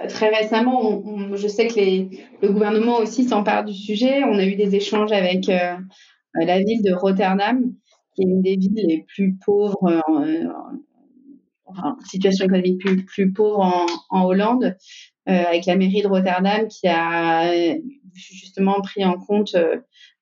très 0.09 0.29
récemment, 0.29 1.03
je 1.35 1.47
sais 1.47 1.67
que 1.67 2.45
le 2.45 2.51
gouvernement 2.51 2.97
aussi 2.97 3.25
s'empare 3.25 3.65
du 3.65 3.73
sujet. 3.73 4.23
On 4.23 4.39
a 4.39 4.45
eu 4.45 4.55
des 4.55 4.75
échanges 4.75 5.11
avec 5.11 5.45
la 5.45 6.59
ville 6.59 6.81
de 6.83 6.93
Rotterdam, 6.93 7.71
qui 8.15 8.23
est 8.23 8.25
une 8.25 8.41
des 8.41 8.55
villes 8.55 8.85
les 8.87 9.05
plus 9.07 9.37
pauvres 9.45 10.01
situation 12.05 12.45
économique 12.45 12.79
plus, 12.79 13.05
plus 13.05 13.33
pauvre 13.33 13.59
en, 13.59 13.85
en 14.09 14.25
Hollande, 14.25 14.75
euh, 15.29 15.43
avec 15.43 15.65
la 15.65 15.75
mairie 15.75 16.01
de 16.01 16.07
Rotterdam 16.07 16.69
qui 16.69 16.87
a 16.87 17.51
justement 18.13 18.79
pris 18.79 19.03
en 19.03 19.17
compte 19.17 19.55
euh, 19.55 19.75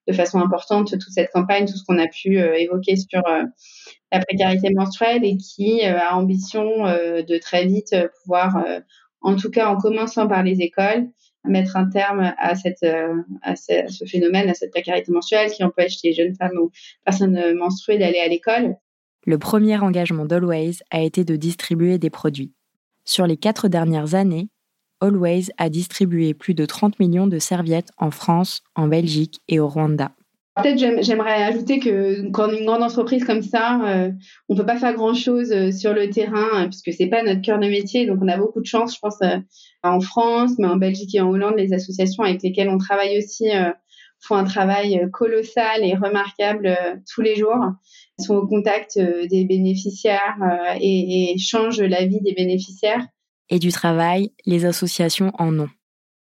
de 0.07 0.13
façon 0.13 0.39
importante 0.39 0.91
toute 0.91 1.13
cette 1.13 1.31
campagne, 1.31 1.65
tout 1.65 1.77
ce 1.77 1.83
qu'on 1.83 1.99
a 1.99 2.07
pu 2.07 2.39
euh, 2.39 2.55
évoquer 2.55 2.95
sur 2.95 3.21
la 4.11 4.19
précarité 4.19 4.69
menstruelle 4.73 5.23
et 5.23 5.37
qui 5.37 5.83
a 5.83 6.15
ambition 6.15 6.85
de 6.85 7.37
très 7.39 7.65
vite 7.65 7.95
pouvoir, 8.21 8.63
en 9.21 9.35
tout 9.35 9.49
cas 9.49 9.67
en 9.67 9.77
commençant 9.77 10.27
par 10.27 10.43
les 10.43 10.61
écoles, 10.61 11.07
mettre 11.43 11.75
un 11.75 11.89
terme 11.89 12.33
à, 12.37 12.55
cette, 12.55 12.83
à 13.41 13.55
ce, 13.55 14.05
phénomène, 14.05 14.49
à 14.49 14.53
cette 14.53 14.71
précarité 14.71 15.11
menstruelle 15.11 15.51
qui 15.51 15.63
empêche 15.63 15.97
les 16.03 16.13
jeunes 16.13 16.35
femmes 16.35 16.57
ou 16.61 16.71
personnes 17.03 17.55
menstruées 17.55 17.97
d'aller 17.97 18.19
à 18.19 18.27
l'école 18.27 18.75
le 19.25 19.37
premier 19.37 19.77
engagement 19.77 20.25
d'Always 20.25 20.77
a 20.91 21.01
été 21.01 21.23
de 21.23 21.35
distribuer 21.35 21.97
des 21.97 22.09
produits. 22.09 22.53
Sur 23.03 23.27
les 23.27 23.37
quatre 23.37 23.67
dernières 23.67 24.15
années, 24.15 24.49
Always 25.01 25.47
a 25.57 25.69
distribué 25.69 26.33
plus 26.33 26.53
de 26.53 26.65
30 26.65 26.99
millions 26.99 27.27
de 27.27 27.39
serviettes 27.39 27.91
en 27.97 28.11
France, 28.11 28.61
en 28.75 28.87
Belgique 28.87 29.41
et 29.47 29.59
au 29.59 29.67
Rwanda. 29.67 30.11
Peut-être 30.55 31.03
j'aimerais 31.03 31.43
ajouter 31.43 31.79
que 31.79 32.29
quand 32.29 32.49
une 32.49 32.65
grande 32.65 32.81
entreprise 32.81 33.25
comme 33.25 33.41
ça, 33.41 33.81
euh, 33.85 34.11
on 34.47 34.55
peut 34.55 34.65
pas 34.65 34.77
faire 34.77 34.93
grand 34.93 35.13
chose 35.13 35.51
euh, 35.51 35.69
sur 35.71 35.93
le 35.93 36.09
terrain 36.09 36.47
euh, 36.63 36.67
puisque 36.67 36.93
c'est 36.93 37.07
pas 37.07 37.23
notre 37.23 37.41
cœur 37.41 37.59
de 37.59 37.67
métier. 37.67 38.05
Donc 38.05 38.19
on 38.21 38.27
a 38.29 38.37
beaucoup 38.37 38.61
de 38.61 38.65
chance, 38.65 38.95
je 38.95 38.99
pense, 39.01 39.19
en 39.83 39.99
France, 39.99 40.51
mais 40.57 40.67
en 40.67 40.77
Belgique 40.77 41.13
et 41.13 41.19
en 41.19 41.29
Hollande, 41.29 41.55
les 41.57 41.73
associations 41.73 42.23
avec 42.23 42.41
lesquelles 42.41 42.69
on 42.69 42.77
travaille 42.77 43.17
aussi 43.17 43.49
font 44.25 44.35
un 44.35 44.43
travail 44.43 45.07
colossal 45.11 45.83
et 45.83 45.95
remarquable 45.95 46.77
tous 47.07 47.21
les 47.21 47.35
jours 47.35 47.55
sont 48.19 48.35
au 48.35 48.47
contact 48.47 48.97
euh, 48.97 49.27
des 49.27 49.45
bénéficiaires 49.45 50.37
euh, 50.41 50.77
et, 50.79 51.33
et 51.33 51.37
changent 51.37 51.81
la 51.81 52.05
vie 52.05 52.21
des 52.21 52.33
bénéficiaires. 52.33 53.05
Et 53.49 53.59
du 53.59 53.71
travail, 53.71 54.31
les 54.45 54.65
associations 54.65 55.31
en 55.37 55.59
ont. 55.59 55.69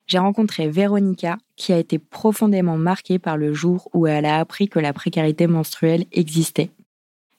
J'ai 0.06 0.18
rencontré 0.18 0.68
Véronica, 0.68 1.38
qui 1.56 1.72
a 1.72 1.78
été 1.78 1.98
profondément 1.98 2.76
marquée 2.76 3.18
par 3.18 3.36
le 3.36 3.52
jour 3.52 3.88
où 3.92 4.06
elle 4.06 4.26
a 4.26 4.38
appris 4.38 4.68
que 4.68 4.78
la 4.78 4.92
précarité 4.92 5.46
menstruelle 5.46 6.04
existait. 6.12 6.70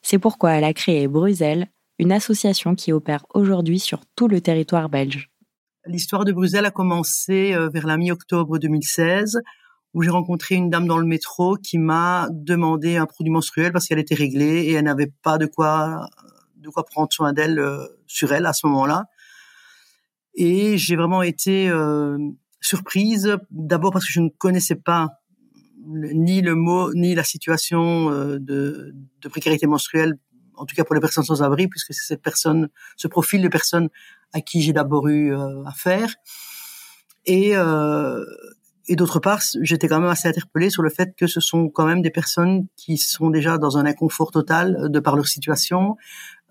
C'est 0.02 0.18
pourquoi 0.18 0.52
elle 0.52 0.64
a 0.64 0.74
créé 0.74 1.08
Bruxelles, 1.08 1.68
une 1.98 2.12
association 2.12 2.74
qui 2.74 2.92
opère 2.92 3.24
aujourd'hui 3.34 3.78
sur 3.78 4.00
tout 4.16 4.28
le 4.28 4.40
territoire 4.40 4.88
belge. 4.88 5.30
L'histoire 5.86 6.24
de 6.24 6.32
Bruxelles 6.32 6.66
a 6.66 6.70
commencé 6.70 7.54
euh, 7.54 7.68
vers 7.68 7.86
la 7.86 7.96
mi-octobre 7.96 8.58
2016 8.58 9.40
où 9.94 10.02
j'ai 10.02 10.10
rencontré 10.10 10.54
une 10.54 10.70
dame 10.70 10.86
dans 10.86 10.98
le 10.98 11.06
métro 11.06 11.56
qui 11.56 11.78
m'a 11.78 12.28
demandé 12.30 12.96
un 12.96 13.06
produit 13.06 13.32
menstruel 13.32 13.72
parce 13.72 13.86
qu'elle 13.86 13.98
était 13.98 14.14
réglée 14.14 14.62
et 14.62 14.72
elle 14.72 14.84
n'avait 14.84 15.12
pas 15.22 15.38
de 15.38 15.46
quoi 15.46 16.08
de 16.68 16.68
quoi 16.70 16.84
prendre 16.84 17.12
soin 17.12 17.32
d'elle 17.32 17.58
euh, 17.58 17.86
sur 18.06 18.32
elle 18.32 18.46
à 18.46 18.52
ce 18.52 18.66
moment-là. 18.66 19.06
Et 20.34 20.78
j'ai 20.78 20.96
vraiment 20.96 21.22
été 21.22 21.68
euh, 21.68 22.18
surprise 22.60 23.36
d'abord 23.50 23.92
parce 23.92 24.06
que 24.06 24.12
je 24.12 24.20
ne 24.20 24.28
connaissais 24.28 24.76
pas 24.76 25.20
ni 25.86 26.42
le 26.42 26.54
mot 26.54 26.92
ni 26.92 27.14
la 27.14 27.24
situation 27.24 28.10
euh, 28.10 28.38
de, 28.38 28.94
de, 29.20 29.28
précarité 29.28 29.66
menstruelle, 29.66 30.18
en 30.54 30.66
tout 30.66 30.76
cas 30.76 30.84
pour 30.84 30.94
les 30.94 31.00
personnes 31.00 31.24
sans 31.24 31.42
abri, 31.42 31.68
puisque 31.68 31.94
c'est 31.94 32.06
cette 32.06 32.22
personne, 32.22 32.68
ce 32.96 33.08
profil 33.08 33.40
de 33.42 33.48
personnes 33.48 33.88
à 34.32 34.40
qui 34.40 34.60
j'ai 34.60 34.72
d'abord 34.72 35.08
eu 35.08 35.34
affaire. 35.64 36.14
Et 37.24 37.54
et 38.88 38.96
d'autre 38.96 39.20
part, 39.20 39.40
j'étais 39.60 39.86
quand 39.86 40.00
même 40.00 40.08
assez 40.08 40.28
interpellée 40.28 40.70
sur 40.70 40.82
le 40.82 40.88
fait 40.88 41.14
que 41.14 41.26
ce 41.26 41.40
sont 41.40 41.68
quand 41.68 41.86
même 41.86 42.00
des 42.00 42.10
personnes 42.10 42.66
qui 42.76 42.96
sont 42.96 43.28
déjà 43.30 43.58
dans 43.58 43.76
un 43.76 43.84
inconfort 43.84 44.30
total 44.30 44.76
euh, 44.76 44.88
de 44.88 44.98
par 44.98 45.14
leur 45.14 45.26
situation. 45.26 45.96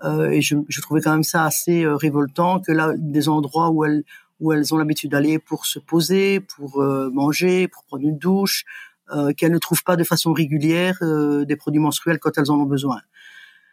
Euh, 0.04 0.30
et 0.30 0.42
je, 0.42 0.56
je, 0.68 0.82
trouvais 0.82 1.02
quand 1.02 1.12
même 1.12 1.24
ça 1.24 1.44
assez 1.44 1.84
euh, 1.84 1.96
révoltant 1.96 2.60
que 2.60 2.72
là, 2.72 2.94
des 2.96 3.28
endroits 3.28 3.72
où 3.72 3.84
elles 3.84 4.04
où 4.40 4.54
elles 4.54 4.72
ont 4.72 4.78
l'habitude 4.78 5.10
d'aller 5.10 5.40
pour 5.40 5.66
se 5.66 5.80
poser, 5.80 6.40
pour 6.40 6.80
euh, 6.80 7.10
manger, 7.12 7.68
pour 7.68 7.84
prendre 7.86 8.04
une 8.04 8.20
douche, 8.20 8.66
qu'elles 9.38 9.54
ne 9.54 9.58
trouvent 9.58 9.84
pas 9.84 9.96
de 9.96 10.04
façon 10.04 10.34
régulière 10.34 11.00
des 11.02 11.56
produits 11.56 11.80
menstruels 11.80 12.20
quand 12.20 12.38
elles 12.38 12.52
en 12.52 12.60
ont 12.60 12.66
besoin. 12.66 13.00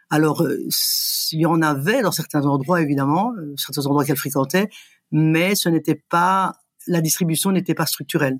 Alors, 0.09 0.47
il 0.47 1.39
y 1.39 1.45
en 1.45 1.61
avait 1.61 2.01
dans 2.01 2.13
certains 2.13 2.45
endroits, 2.45 2.81
évidemment, 2.81 3.33
certains 3.57 3.85
endroits 3.85 4.05
qu'elles 4.05 4.15
fréquentaient, 4.15 4.69
mais 5.11 5.53
ce 5.53 5.67
n'était 5.67 6.01
pas 6.09 6.53
la 6.87 7.01
distribution 7.01 7.51
n'était 7.51 7.73
pas 7.73 7.85
structurelle 7.85 8.39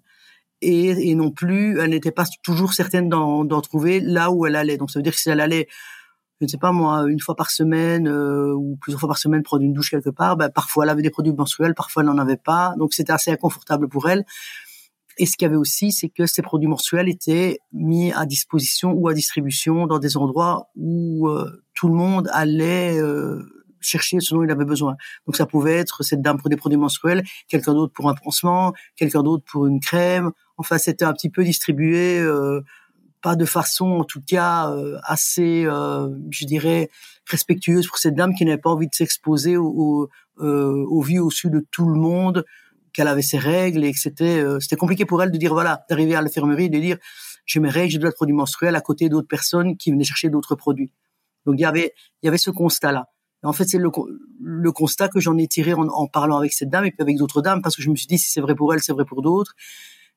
et, 0.62 1.10
et 1.10 1.16
non 1.16 1.32
plus, 1.32 1.80
elle 1.80 1.92
n'était 1.92 2.12
pas 2.12 2.26
toujours 2.44 2.74
certaine 2.74 3.10
d'en 3.10 3.62
trouver 3.62 4.00
là 4.00 4.32
où 4.32 4.46
elle 4.46 4.56
allait. 4.56 4.78
Donc 4.78 4.92
ça 4.92 5.00
veut 5.00 5.04
dire 5.04 5.14
que 5.14 5.20
si 5.20 5.30
elle 5.30 5.42
allait, 5.42 5.68
je 6.40 6.46
ne 6.46 6.50
sais 6.50 6.58
pas 6.58 6.72
moi, 6.72 7.06
une 7.08 7.20
fois 7.20 7.36
par 7.36 7.52
semaine 7.52 8.08
euh, 8.08 8.54
ou 8.54 8.78
plusieurs 8.82 9.00
fois 9.00 9.10
par 9.10 9.18
semaine 9.18 9.44
prendre 9.44 9.64
une 9.64 9.74
douche 9.74 9.92
quelque 9.92 10.10
part, 10.10 10.38
ben, 10.38 10.50
parfois 10.50 10.86
elle 10.86 10.90
avait 10.90 11.02
des 11.02 11.10
produits 11.10 11.34
menstruels, 11.34 11.74
parfois 11.76 12.04
elle 12.04 12.10
n'en 12.10 12.18
avait 12.18 12.38
pas. 12.38 12.74
Donc 12.78 12.94
c'était 12.94 13.14
assez 13.14 13.32
inconfortable 13.32 13.88
pour 13.88 14.10
elle. 14.10 14.26
Et 15.18 15.26
ce 15.26 15.38
qu'il 15.38 15.46
y 15.46 15.48
avait 15.48 15.56
aussi, 15.56 15.94
c'est 15.94 16.10
que 16.10 16.26
ces 16.26 16.42
produits 16.42 16.68
menstruels 16.68 17.08
étaient 17.08 17.60
mis 17.72 18.12
à 18.12 18.26
disposition 18.26 18.92
ou 18.92 19.08
à 19.08 19.14
distribution 19.14 19.88
dans 19.88 20.00
des 20.00 20.18
endroits 20.18 20.68
où 20.76 21.30
euh, 21.30 21.64
tout 21.74 21.88
le 21.88 21.94
monde 21.94 22.30
allait 22.34 23.00
chercher 23.86 24.20
ce 24.20 24.34
dont 24.34 24.44
il 24.44 24.52
avait 24.52 24.66
besoin. 24.66 24.96
Donc 25.26 25.36
ça 25.36 25.46
pouvait 25.46 25.76
être 25.76 26.04
cette 26.04 26.22
dame 26.22 26.38
pour 26.38 26.50
des 26.50 26.56
produits 26.56 26.78
menstruels, 26.78 27.24
quelqu'un 27.48 27.74
d'autre 27.74 27.94
pour 27.94 28.10
un 28.10 28.16
pansement, 28.16 28.74
quelqu'un 28.96 29.24
d'autre 29.24 29.44
pour 29.46 29.68
une 29.68 29.80
crème. 29.80 30.32
Enfin, 30.58 30.78
c'était 30.78 31.06
un 31.06 31.14
petit 31.14 31.30
peu 31.30 31.44
distribué, 31.44 32.20
euh, 32.20 32.62
pas 33.26 33.36
de 33.36 33.46
façon, 33.46 33.88
en 33.88 34.04
tout 34.04 34.22
cas, 34.22 34.70
euh, 34.70 35.00
assez, 35.04 35.66
euh, 35.66 36.10
je 36.30 36.46
dirais, 36.46 36.92
respectueuse 37.26 37.88
pour 37.88 37.98
cette 37.98 38.14
dame 38.14 38.36
qui 38.36 38.46
n'avait 38.46 38.62
pas 38.62 38.70
envie 38.70 38.88
de 38.88 38.94
s'exposer 38.94 39.58
au, 39.58 40.10
euh, 40.42 40.86
aux 40.88 41.02
vues 41.02 41.18
au-dessus 41.18 41.50
de 41.50 41.66
tout 41.72 41.90
le 41.90 42.00
monde, 42.00 42.46
qu'elle 42.94 43.08
avait 43.08 43.24
ses 43.24 43.40
règles 43.40 43.84
et 43.84 43.92
que 43.92 43.98
c'était, 43.98 44.44
c'était 44.60 44.76
compliqué 44.76 45.06
pour 45.06 45.24
elle 45.24 45.32
de 45.32 45.38
dire 45.38 45.54
voilà, 45.54 45.86
d'arriver 45.90 46.14
à 46.14 46.22
l'infirmerie 46.22 46.66
et 46.66 46.70
de 46.70 46.80
dire 46.80 46.98
j'ai 47.48 47.60
mes 47.60 47.70
règles, 47.70 47.90
j'ai 47.90 47.98
de 47.98 48.04
la 48.04 48.12
produits 48.12 48.36
menstruels 48.36 48.76
à 48.76 48.82
côté 48.82 49.10
d'autres 49.10 49.28
personnes 49.28 49.76
qui 49.76 49.92
venaient 49.92 50.04
chercher 50.04 50.30
d'autres 50.30 50.54
produits. 50.54 50.94
Donc 51.48 51.56
il 51.58 51.62
y 51.62 51.66
avait, 51.66 51.94
il 52.22 52.28
y 52.28 52.30
avait 52.30 52.38
ce 52.38 52.52
constat-là 52.52 53.08
en 53.46 53.54
fait, 53.54 53.66
c'est 53.66 53.78
le, 53.78 54.72
constat 54.72 55.08
que 55.10 55.20
j'en 55.20 55.38
ai 55.38 55.48
tiré 55.48 55.74
en, 55.74 56.08
parlant 56.08 56.38
avec 56.38 56.54
cette 56.54 56.70
dame 56.70 56.86
et 56.86 56.92
puis 56.92 57.02
avec 57.02 57.18
d'autres 57.18 57.42
dames, 57.42 57.62
parce 57.62 57.76
que 57.76 57.82
je 57.82 57.90
me 57.90 57.96
suis 57.96 58.08
dit, 58.08 58.18
si 58.18 58.32
c'est 58.32 58.42
vrai 58.42 58.56
pour 58.56 58.74
elle, 58.74 58.82
c'est 58.82 58.92
vrai 58.92 59.06
pour 59.06 59.22
d'autres, 59.22 59.54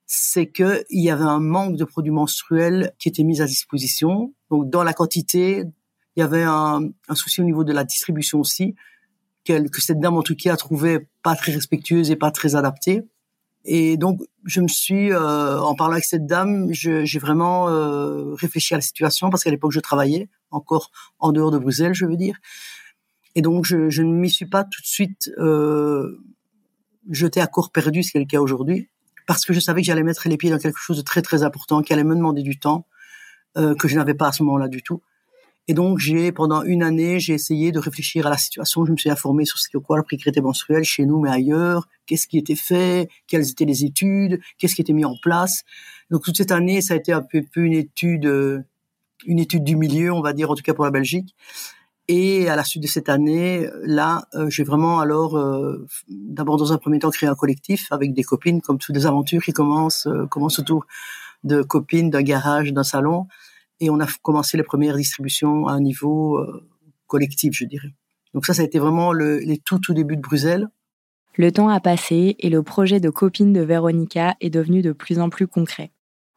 c'est 0.06 0.50
qu'il 0.50 0.85
y 0.90 1.11
avait 1.11 1.25
un 1.25 1.40
manque 1.40 1.76
de 1.76 1.85
produits 1.85 2.11
menstruels 2.11 2.94
qui 2.99 3.08
étaient 3.08 3.25
mis 3.25 3.42
à 3.42 3.47
disposition. 3.47 4.32
Donc, 4.50 4.70
dans 4.70 4.82
la 4.82 4.94
quantité, 4.94 5.64
il 6.16 6.20
y 6.20 6.23
avait 6.23 6.42
un, 6.42 6.80
souci 7.14 7.42
au 7.42 7.44
niveau 7.44 7.64
de 7.64 7.73
la 7.73 7.85
distribution 7.85 8.40
aussi, 8.40 8.75
que, 9.44 9.80
cette 9.80 10.00
dame, 10.00 10.16
en 10.16 10.23
tout 10.23 10.35
cas, 10.35 10.54
a 10.54 10.56
trouvé 10.56 11.08
pas 11.23 11.37
très 11.37 11.52
respectueuse 11.52 12.11
et 12.11 12.16
pas 12.16 12.30
très 12.30 12.56
adaptée. 12.56 13.02
Et 13.64 13.97
donc, 13.99 14.20
je 14.44 14.62
me 14.62 14.68
suis, 14.68 15.12
euh, 15.12 15.61
en 15.61 15.75
parlant 15.75 15.92
avec 15.92 16.04
cette 16.04 16.26
dame, 16.26 16.68
j'ai 16.73 17.18
vraiment 17.18 17.68
euh, 17.68 18.32
réfléchi 18.35 18.73
à 18.73 18.78
la 18.78 18.80
situation 18.80 19.28
parce 19.28 19.44
qu'à 19.44 19.50
l'époque, 19.50 19.73
je 19.73 19.80
travaillais 19.80 20.28
encore 20.50 20.90
en 21.18 21.32
dehors 21.32 21.50
de 21.50 21.58
Bruxelles, 21.58 21.94
je 21.94 22.06
veux 22.06 22.16
dire. 22.16 22.37
Et 23.35 23.42
donc, 23.42 23.64
je, 23.64 23.90
je 23.90 24.02
ne 24.02 24.12
m'y 24.12 24.30
suis 24.30 24.47
pas 24.47 24.64
tout 24.64 24.80
de 24.82 24.87
suite 24.87 25.30
euh, 25.38 26.18
jeté 27.11 27.40
à 27.40 27.47
corps 27.47 27.70
perdu, 27.70 28.02
ce 28.02 28.12
qui 28.12 28.18
est 28.18 28.20
le 28.20 28.26
cas 28.26 28.40
aujourd'hui, 28.40 28.88
parce 29.26 29.44
que 29.44 29.52
je 29.52 29.61
savais 29.61 29.82
que 29.82 29.87
j'allais 29.87 30.02
mettre 30.02 30.28
les 30.28 30.37
pieds 30.37 30.50
dans 30.50 30.58
quelque 30.58 30.78
chose 30.78 30.97
de 30.97 31.02
très 31.02 31.23
très 31.23 31.42
important, 31.42 31.82
qui 31.82 31.92
allait 31.92 32.04
me 32.04 32.14
demander 32.14 32.42
du 32.42 32.58
temps, 32.58 32.87
euh, 33.56 33.75
que 33.75 33.88
je 33.88 33.97
n'avais 33.97 34.14
pas 34.14 34.28
à 34.28 34.32
ce 34.32 34.42
moment-là 34.42 34.68
du 34.68 34.82
tout. 34.82 35.02
Et 35.70 35.75
donc, 35.75 35.99
j'ai 35.99 36.32
pendant 36.32 36.62
une 36.62 36.82
année, 36.82 37.20
j'ai 37.20 37.35
essayé 37.35 37.73
de 37.73 37.78
réfléchir 37.78 38.26
à 38.26 38.30
la 38.30 38.38
situation. 38.38 38.87
Je 38.87 38.92
me 38.92 38.97
suis 38.97 39.11
informé 39.11 39.44
sur 39.44 39.58
ce 39.58 39.68
qu'est 39.68 39.78
quoi 39.78 39.99
la 39.99 40.02
précarité 40.02 40.40
menstruelle 40.40 40.82
chez 40.82 41.04
nous, 41.04 41.20
mais 41.20 41.28
ailleurs. 41.28 41.87
Qu'est-ce 42.06 42.26
qui 42.26 42.38
était 42.38 42.56
fait? 42.56 43.11
Quelles 43.26 43.50
étaient 43.50 43.66
les 43.66 43.85
études? 43.85 44.40
Qu'est-ce 44.56 44.75
qui 44.75 44.80
était 44.80 44.94
mis 44.94 45.04
en 45.04 45.14
place? 45.23 45.64
Donc, 46.11 46.25
toute 46.25 46.38
cette 46.38 46.52
année, 46.52 46.80
ça 46.80 46.94
a 46.94 46.97
été 46.97 47.12
un 47.12 47.20
peu, 47.20 47.42
peu 47.42 47.61
une 47.61 47.75
étude, 47.75 48.25
euh, 48.25 48.61
une 49.26 49.38
étude 49.38 49.62
du 49.62 49.76
milieu, 49.76 50.11
on 50.11 50.23
va 50.23 50.32
dire, 50.32 50.50
en 50.50 50.54
tout 50.54 50.62
cas 50.62 50.73
pour 50.73 50.87
la 50.87 50.90
Belgique. 50.90 51.35
Et 52.08 52.48
à 52.48 52.56
la 52.56 52.64
suite 52.64 52.82
de 52.82 52.88
cette 52.88 53.10
année, 53.10 53.68
là, 53.82 54.26
euh, 54.34 54.48
j'ai 54.48 54.64
vraiment 54.64 54.98
alors, 54.98 55.36
euh, 55.36 55.86
d'abord 56.08 56.56
dans 56.56 56.72
un 56.72 56.78
premier 56.78 56.98
temps, 56.98 57.10
créé 57.10 57.28
un 57.28 57.34
collectif 57.34 57.92
avec 57.92 58.14
des 58.14 58.22
copines, 58.22 58.62
comme 58.62 58.78
toutes 58.78 58.96
les 58.96 59.04
aventures 59.04 59.42
qui 59.42 59.52
commencent, 59.52 60.06
euh, 60.06 60.26
autour 60.34 60.86
de 61.44 61.62
copines, 61.62 62.08
d'un 62.08 62.22
garage, 62.22 62.72
d'un 62.72 62.82
salon. 62.82 63.26
Et 63.80 63.90
on 63.90 64.00
a 64.00 64.06
commencé 64.22 64.56
les 64.56 64.62
premières 64.62 64.96
distributions 64.96 65.68
à 65.68 65.72
un 65.72 65.80
niveau 65.80 66.44
collectif, 67.06 67.52
je 67.54 67.64
dirais. 67.64 67.94
Donc 68.34 68.44
ça, 68.44 68.54
ça 68.54 68.62
a 68.62 68.64
été 68.64 68.80
vraiment 68.80 69.12
le, 69.12 69.38
les 69.38 69.58
tout 69.58 69.78
tout 69.78 69.94
début 69.94 70.16
de 70.16 70.20
Bruxelles. 70.20 70.68
Le 71.36 71.52
temps 71.52 71.68
a 71.68 71.78
passé 71.78 72.34
et 72.40 72.50
le 72.50 72.64
projet 72.64 72.98
de 72.98 73.10
copine 73.10 73.52
de 73.52 73.60
Véronica 73.60 74.34
est 74.40 74.50
devenu 74.50 74.82
de 74.82 74.90
plus 74.90 75.20
en 75.20 75.30
plus 75.30 75.46
concret. 75.46 75.92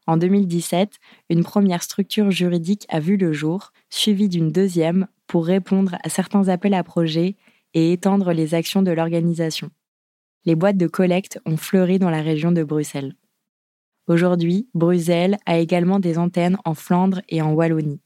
En 0.06 0.18
2017, 0.18 1.00
une 1.30 1.44
première 1.44 1.82
structure 1.82 2.30
juridique 2.30 2.86
a 2.90 3.00
vu 3.00 3.18
le 3.18 3.34
jour, 3.34 3.72
suivie 3.90 4.30
d'une 4.30 4.52
deuxième 4.52 5.08
pour 5.32 5.46
répondre 5.46 5.96
à 6.04 6.10
certains 6.10 6.50
appels 6.50 6.74
à 6.74 6.84
projets 6.84 7.38
et 7.74 7.94
étendre 7.94 8.34
les 8.34 8.54
actions 8.54 8.82
de 8.82 8.92
l'organisation. 8.92 9.70
Les 10.44 10.56
boîtes 10.56 10.76
de 10.76 10.88
collecte 10.88 11.40
ont 11.46 11.56
fleuri 11.56 12.00
dans 12.00 12.10
la 12.10 12.22
région 12.22 12.52
de 12.52 12.66
Bruxelles. 12.66 13.16
Aujourd'hui, 14.08 14.68
Bruxelles 14.74 15.38
a 15.46 15.58
également 15.58 16.02
des 16.02 16.18
antennes 16.18 16.58
en 16.66 16.74
Flandre 16.74 17.22
et 17.30 17.42
en 17.42 17.54
Wallonie. 17.54 18.02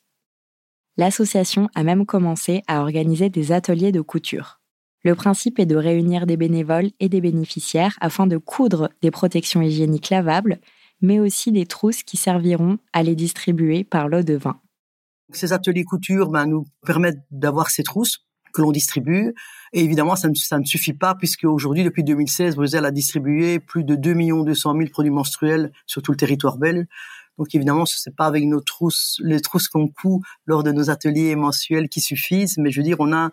L'association 0.97 1.67
a 1.73 1.81
même 1.81 2.05
commencé 2.05 2.61
à 2.67 2.81
organiser 2.81 3.31
des 3.31 3.51
ateliers 3.51 3.91
de 3.91 4.01
couture. 4.01 4.61
Le 5.03 5.15
principe 5.15 5.57
est 5.57 5.65
de 5.65 5.75
réunir 5.75 6.27
des 6.27 6.37
bénévoles 6.37 6.91
et 6.99 7.09
des 7.09 7.21
bénéficiaires 7.21 7.97
afin 8.01 8.27
de 8.27 8.37
coudre 8.37 8.91
des 9.01 9.09
protections 9.09 9.63
hygiéniques 9.63 10.11
lavables, 10.11 10.59
mais 11.01 11.19
aussi 11.19 11.51
des 11.51 11.65
trousses 11.65 12.03
qui 12.03 12.17
serviront 12.17 12.77
à 12.93 13.01
les 13.01 13.15
distribuer 13.15 13.83
par 13.83 14.09
lot 14.09 14.21
de 14.21 14.35
vin. 14.35 14.61
Ces 15.31 15.53
ateliers 15.53 15.83
couture 15.83 16.29
ben, 16.29 16.45
nous 16.45 16.65
permettent 16.85 17.23
d'avoir 17.31 17.69
ces 17.69 17.83
trousses 17.83 18.25
que 18.53 18.61
l'on 18.61 18.71
distribue. 18.71 19.33
Et 19.73 19.83
évidemment, 19.83 20.15
ça 20.15 20.29
ne, 20.29 20.35
ça 20.35 20.57
ne 20.57 20.63
suffit 20.63 20.93
pas 20.93 21.13
puisque 21.13 21.43
aujourd'hui, 21.43 21.83
depuis 21.83 22.03
2016, 22.03 22.55
Bruxelles 22.55 22.85
a 22.85 22.91
distribué 22.91 23.59
plus 23.59 23.83
de 23.83 23.95
2 23.95 24.13
200 24.43 24.75
000 24.77 24.89
produits 24.89 25.11
menstruels 25.11 25.71
sur 25.85 26.01
tout 26.01 26.11
le 26.11 26.17
territoire 26.17 26.57
belge. 26.57 26.85
Donc 27.37 27.53
évidemment, 27.53 27.85
ce 27.85 28.09
n'est 28.09 28.15
pas 28.15 28.25
avec 28.25 28.45
nos 28.45 28.61
trousses, 28.61 29.19
les 29.23 29.41
trousses 29.41 29.67
qu'on 29.67 29.89
coud 29.89 30.21
lors 30.45 30.63
de 30.63 30.71
nos 30.71 30.89
ateliers 30.89 31.35
mensuels 31.35 31.89
qui 31.89 31.99
suffisent, 31.99 32.57
mais 32.57 32.71
je 32.71 32.79
veux 32.79 32.85
dire, 32.85 32.97
on 32.99 33.11
a 33.11 33.29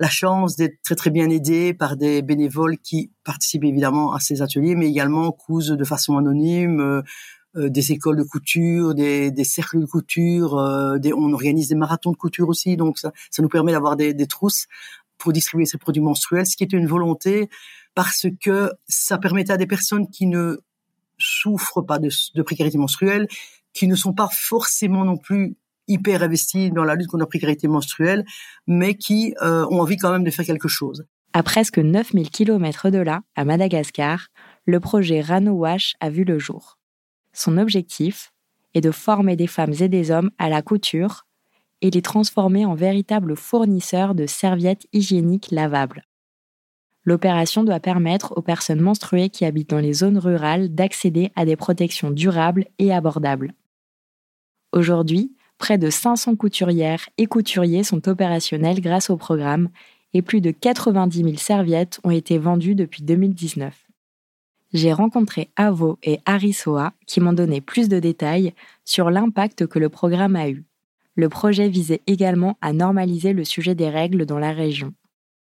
la 0.00 0.08
chance 0.08 0.56
d'être 0.56 0.80
très 0.82 0.94
très 0.94 1.10
bien 1.10 1.28
aidé 1.28 1.74
par 1.74 1.96
des 1.96 2.22
bénévoles 2.22 2.78
qui 2.78 3.12
participent 3.24 3.64
évidemment 3.64 4.12
à 4.12 4.20
ces 4.20 4.42
ateliers, 4.42 4.74
mais 4.74 4.88
également 4.88 5.32
cousent 5.32 5.70
de 5.70 5.84
façon 5.84 6.16
anonyme, 6.16 7.02
euh, 7.56 7.68
des 7.68 7.92
écoles 7.92 8.16
de 8.16 8.22
couture, 8.22 8.94
des, 8.94 9.30
des 9.30 9.44
cercles 9.44 9.80
de 9.80 9.86
couture, 9.86 10.58
euh, 10.58 10.98
des, 10.98 11.12
on 11.12 11.32
organise 11.32 11.68
des 11.68 11.74
marathons 11.74 12.12
de 12.12 12.16
couture 12.16 12.48
aussi, 12.48 12.76
donc 12.76 12.98
ça, 12.98 13.12
ça 13.30 13.42
nous 13.42 13.48
permet 13.48 13.72
d'avoir 13.72 13.96
des, 13.96 14.14
des 14.14 14.26
trousses 14.26 14.66
pour 15.16 15.32
distribuer 15.32 15.66
ces 15.66 15.78
produits 15.78 16.02
menstruels, 16.02 16.46
ce 16.46 16.56
qui 16.56 16.64
est 16.64 16.72
une 16.72 16.86
volonté 16.86 17.48
parce 17.94 18.26
que 18.40 18.70
ça 18.86 19.18
permettait 19.18 19.52
à 19.52 19.56
des 19.56 19.66
personnes 19.66 20.08
qui 20.08 20.26
ne 20.26 20.58
souffrent 21.18 21.82
pas 21.82 21.98
de, 21.98 22.10
de 22.34 22.42
précarité 22.42 22.78
menstruelle, 22.78 23.26
qui 23.72 23.88
ne 23.88 23.96
sont 23.96 24.12
pas 24.12 24.28
forcément 24.30 25.04
non 25.04 25.16
plus 25.16 25.56
hyper 25.88 26.22
investies 26.22 26.70
dans 26.70 26.84
la 26.84 26.94
lutte 26.94 27.08
contre 27.08 27.22
la 27.22 27.26
précarité 27.26 27.66
menstruelle, 27.66 28.24
mais 28.68 28.94
qui 28.94 29.34
euh, 29.42 29.66
ont 29.70 29.80
envie 29.80 29.96
quand 29.96 30.12
même 30.12 30.22
de 30.22 30.30
faire 30.30 30.44
quelque 30.44 30.68
chose. 30.68 31.06
À 31.32 31.42
presque 31.42 31.78
9000 31.78 32.30
km 32.30 32.90
de 32.90 32.98
là, 32.98 33.22
à 33.34 33.44
Madagascar, 33.44 34.28
le 34.64 34.80
projet 34.80 35.20
Rano 35.20 35.52
Wash 35.52 35.94
a 36.00 36.08
vu 36.08 36.24
le 36.24 36.38
jour. 36.38 36.77
Son 37.38 37.56
objectif 37.56 38.32
est 38.74 38.80
de 38.80 38.90
former 38.90 39.36
des 39.36 39.46
femmes 39.46 39.74
et 39.78 39.88
des 39.88 40.10
hommes 40.10 40.32
à 40.38 40.48
la 40.48 40.60
couture 40.60 41.24
et 41.82 41.88
les 41.88 42.02
transformer 42.02 42.64
en 42.64 42.74
véritables 42.74 43.36
fournisseurs 43.36 44.16
de 44.16 44.26
serviettes 44.26 44.88
hygiéniques 44.92 45.52
lavables. 45.52 46.02
L'opération 47.04 47.62
doit 47.62 47.78
permettre 47.78 48.36
aux 48.36 48.42
personnes 48.42 48.80
menstruées 48.80 49.30
qui 49.30 49.44
habitent 49.44 49.70
dans 49.70 49.78
les 49.78 49.92
zones 49.92 50.18
rurales 50.18 50.74
d'accéder 50.74 51.30
à 51.36 51.44
des 51.44 51.54
protections 51.54 52.10
durables 52.10 52.66
et 52.80 52.92
abordables. 52.92 53.54
Aujourd'hui, 54.72 55.36
près 55.58 55.78
de 55.78 55.90
500 55.90 56.34
couturières 56.34 57.08
et 57.18 57.26
couturiers 57.26 57.84
sont 57.84 58.08
opérationnels 58.08 58.80
grâce 58.80 59.10
au 59.10 59.16
programme 59.16 59.68
et 60.12 60.22
plus 60.22 60.40
de 60.40 60.50
90 60.50 61.22
000 61.22 61.36
serviettes 61.36 62.00
ont 62.02 62.10
été 62.10 62.36
vendues 62.36 62.74
depuis 62.74 63.04
2019 63.04 63.87
j'ai 64.72 64.92
rencontré 64.92 65.50
Avo 65.56 65.98
et 66.02 66.20
Arisoa 66.26 66.92
qui 67.06 67.20
m'ont 67.20 67.32
donné 67.32 67.60
plus 67.60 67.88
de 67.88 68.00
détails 68.00 68.52
sur 68.84 69.10
l'impact 69.10 69.66
que 69.66 69.78
le 69.78 69.88
programme 69.88 70.36
a 70.36 70.48
eu. 70.48 70.64
Le 71.14 71.28
projet 71.28 71.68
visait 71.68 72.02
également 72.06 72.56
à 72.60 72.72
normaliser 72.72 73.32
le 73.32 73.44
sujet 73.44 73.74
des 73.74 73.88
règles 73.88 74.26
dans 74.26 74.38
la 74.38 74.52
région. 74.52 74.92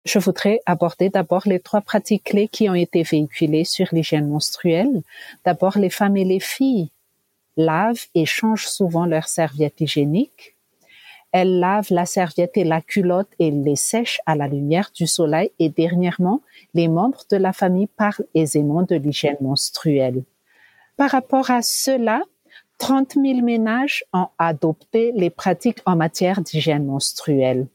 Je 0.06 0.20
voudrais 0.20 0.60
aborder 0.68 1.10
d'abord 1.10 1.44
les 1.46 1.60
trois 1.60 1.82
pratiques 1.82 2.26
clés 2.26 2.48
qui 2.48 2.70
ont 2.70 2.76
été 2.76 3.02
véhiculées 3.02 3.66
sur 3.66 3.88
l'hygiène 3.92 4.30
menstruelle. 4.30 5.02
D'abord, 5.44 5.78
les 5.80 5.90
femmes 5.90 6.16
et 6.16 6.24
les 6.24 6.40
filles 6.40 6.92
lavent 7.58 8.06
et 8.14 8.26
changent 8.26 8.68
souvent 8.68 9.06
leurs 9.06 9.28
serviettes 9.28 9.82
hygiéniques. 9.82 10.55
Elles 11.38 11.60
lavent 11.60 11.92
la 11.92 12.06
serviette 12.06 12.56
et 12.56 12.64
la 12.64 12.80
culotte 12.80 13.28
et 13.40 13.52
les 13.52 13.76
sèchent 13.76 14.22
à 14.26 14.38
la 14.38 14.48
lumière 14.48 14.90
du 14.96 15.06
soleil 15.06 15.52
et 15.60 15.68
dernièrement, 15.68 16.40
les 16.74 16.88
membres 16.88 17.24
de 17.30 17.36
la 17.36 17.52
famille 17.52 17.88
parlent 17.88 18.26
aisément 18.34 18.84
de 18.84 18.96
l'hygiène 18.96 19.36
menstruelle. 19.42 20.24
Par 20.96 21.10
rapport 21.10 21.52
à 21.52 21.62
cela, 21.62 22.22
30 22.78 23.16
000 23.16 23.42
ménages 23.42 24.06
ont 24.14 24.30
adopté 24.40 25.12
les 25.14 25.30
pratiques 25.30 25.82
en 25.86 25.98
matière 25.98 26.40
d'hygiène 26.40 26.86
menstruelle. 26.86 27.68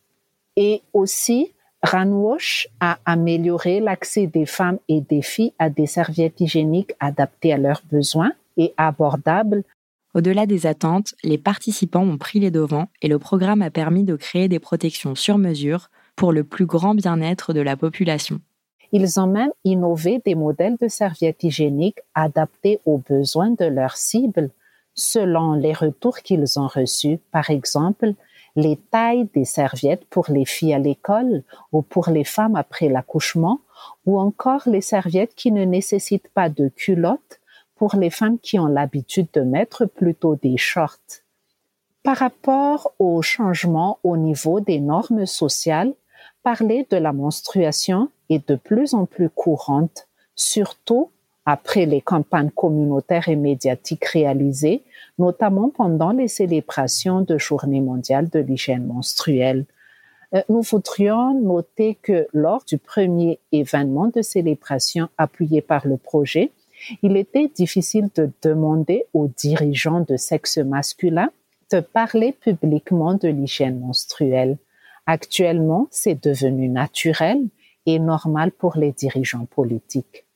Et 0.57 0.81
aussi, 0.95 1.53
Ranwash 1.83 2.67
a 2.81 2.99
amélioré 3.05 3.81
l'accès 3.81 4.27
des 4.27 4.47
femmes 4.47 4.79
et 4.89 5.03
des 5.03 5.21
filles 5.21 5.53
à 5.59 5.69
des 5.69 5.87
serviettes 5.87 6.41
hygiéniques 6.41 6.95
adaptées 6.99 7.53
à 7.53 7.59
leurs 7.59 7.83
besoins 7.91 8.33
et 8.57 8.73
abordables 8.79 9.65
au-delà 10.15 10.47
des 10.47 10.67
attentes, 10.67 11.15
les 11.23 11.39
participants 11.39 12.03
ont 12.03 12.19
pris 12.19 12.41
les 12.41 12.51
devants 12.51 12.89
et 13.03 13.09
le 13.09 13.19
programme 13.19 13.63
a 13.63 13.71
permis 13.71 14.05
de 14.05 14.17
créer 14.17 14.49
des 14.49 14.59
protections 14.59 15.15
sur 15.15 15.39
mesure 15.39 15.91
pour 16.17 16.33
le 16.33 16.45
plus 16.45 16.67
grand 16.67 16.95
bien-être 16.95 17.53
de 17.53 17.61
la 17.61 17.77
population. 17.77 18.41
Ils 18.93 19.21
ont 19.21 19.29
même 19.29 19.53
innové 19.65 20.21
des 20.25 20.35
modèles 20.35 20.77
de 20.81 20.89
serviettes 20.89 21.45
hygiéniques 21.45 22.01
adaptés 22.15 22.81
aux 22.85 22.99
besoins 22.99 23.51
de 23.51 23.65
leur 23.65 23.97
cible 23.97 24.51
selon 24.95 25.55
les 25.55 25.73
retours 25.73 26.19
qu'ils 26.19 26.59
ont 26.59 26.67
reçus. 26.67 27.21
Par 27.31 27.51
exemple, 27.51 28.15
les 28.57 28.77
tailles 28.77 29.29
des 29.33 29.45
serviettes 29.45 30.05
pour 30.11 30.27
les 30.29 30.45
filles 30.45 30.75
à 30.75 30.79
l'école 30.79 31.45
ou 31.73 31.83
pour 31.83 32.11
les 32.11 32.25
femmes 32.25 32.57
après 32.57 32.89
l'accouchement, 32.89 33.61
ou 34.07 34.19
encore 34.19 34.63
les 34.67 34.81
serviettes 34.81 35.35
qui 35.35 35.53
ne 35.53 35.65
nécessitent 35.65 36.29
pas 36.35 36.49
de 36.49 36.69
culottes 36.69 37.40
pour 37.81 37.97
les 37.97 38.11
femmes 38.11 38.39
qui 38.39 38.59
ont 38.59 38.67
l'habitude 38.67 39.29
de 39.33 39.41
mettre 39.41 39.87
plutôt 39.87 40.37
des 40.37 40.59
shorts. 40.59 41.23
Par 42.03 42.19
rapport 42.19 42.93
au 42.99 43.23
changement 43.23 43.99
au 44.05 44.19
niveau 44.19 44.61
des 44.61 44.81
normes 44.81 45.25
sociales, 45.25 45.95
parler 46.43 46.87
de 46.91 46.99
la 46.99 47.15
menstruation 47.15 48.11
est 48.29 48.47
de 48.47 48.57
plus 48.57 48.93
en 48.93 49.07
plus 49.07 49.31
courante, 49.31 50.09
surtout 50.35 51.09
après 51.47 51.87
les 51.87 52.03
campagnes 52.03 52.51
communautaires 52.51 53.31
et 53.31 53.37
médiatiques 53.37 54.05
réalisées, 54.05 54.83
notamment 55.19 55.71
pendant 55.71 56.11
les 56.11 56.29
célébrations 56.29 57.23
de 57.23 57.39
Journée 57.39 57.81
mondiale 57.81 58.29
de 58.29 58.41
l'hygiène 58.41 58.85
menstruelle. 58.85 59.65
Euh, 60.35 60.43
nous 60.51 60.61
voudrions 60.61 61.33
noter 61.33 61.95
que 61.95 62.29
lors 62.35 62.63
du 62.67 62.77
premier 62.77 63.39
événement 63.53 64.09
de 64.09 64.21
célébration 64.21 65.09
appuyé 65.17 65.63
par 65.63 65.87
le 65.87 65.97
projet, 65.97 66.53
il 67.03 67.17
était 67.17 67.49
difficile 67.49 68.09
de 68.15 68.31
demander 68.43 69.05
aux 69.13 69.29
dirigeants 69.29 70.05
de 70.09 70.17
sexe 70.17 70.59
masculin 70.59 71.31
de 71.71 71.81
parler 71.81 72.33
publiquement 72.33 73.15
de 73.15 73.29
l'hygiène 73.29 73.81
menstruelle. 73.81 74.59
Actuellement, 75.07 75.89
c'est 75.91 76.23
devenu 76.23 76.69
naturel 76.69 77.39
et 77.87 77.99
normal 77.99 78.53
pour 78.53 78.77
les 78.77 78.93
dirigeants 78.93 79.47
politiques. 79.47 80.27